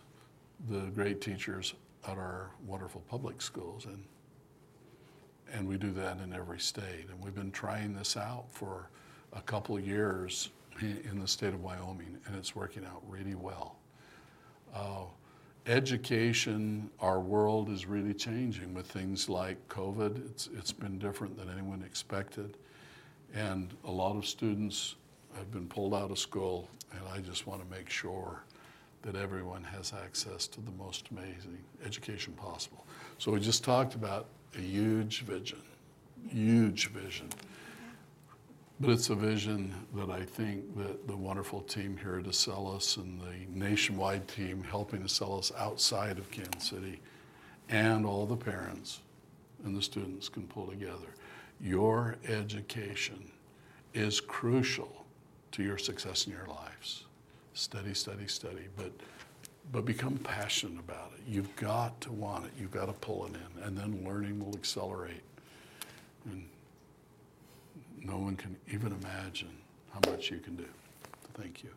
[0.69, 1.73] the great teachers
[2.07, 3.85] at our wonderful public schools.
[3.85, 4.03] And,
[5.51, 7.07] and we do that in every state.
[7.09, 8.89] And we've been trying this out for
[9.33, 10.49] a couple years
[10.81, 13.77] in the state of Wyoming, and it's working out really well.
[14.73, 15.03] Uh,
[15.65, 20.25] education, our world is really changing with things like COVID.
[20.31, 22.57] It's, it's been different than anyone expected.
[23.33, 24.95] And a lot of students
[25.35, 28.43] have been pulled out of school, and I just want to make sure
[29.01, 32.85] that everyone has access to the most amazing education possible.
[33.17, 35.61] So we just talked about a huge vision,
[36.29, 37.29] huge vision.
[38.79, 43.19] But it's a vision that I think that the wonderful team here at Acellus and
[43.19, 46.99] the nationwide team helping Acellus outside of Kansas City
[47.69, 49.01] and all the parents
[49.65, 51.15] and the students can pull together.
[51.59, 53.31] Your education
[53.95, 55.05] is crucial
[55.53, 57.05] to your success in your lives.
[57.53, 58.91] Study, study, study, but
[59.71, 61.21] but become passionate about it.
[61.27, 62.51] You've got to want it.
[62.57, 65.23] You've got to pull it in, and then learning will accelerate.
[66.25, 66.47] And
[68.01, 69.57] no one can even imagine
[69.93, 70.65] how much you can do.
[71.33, 71.69] Thank you.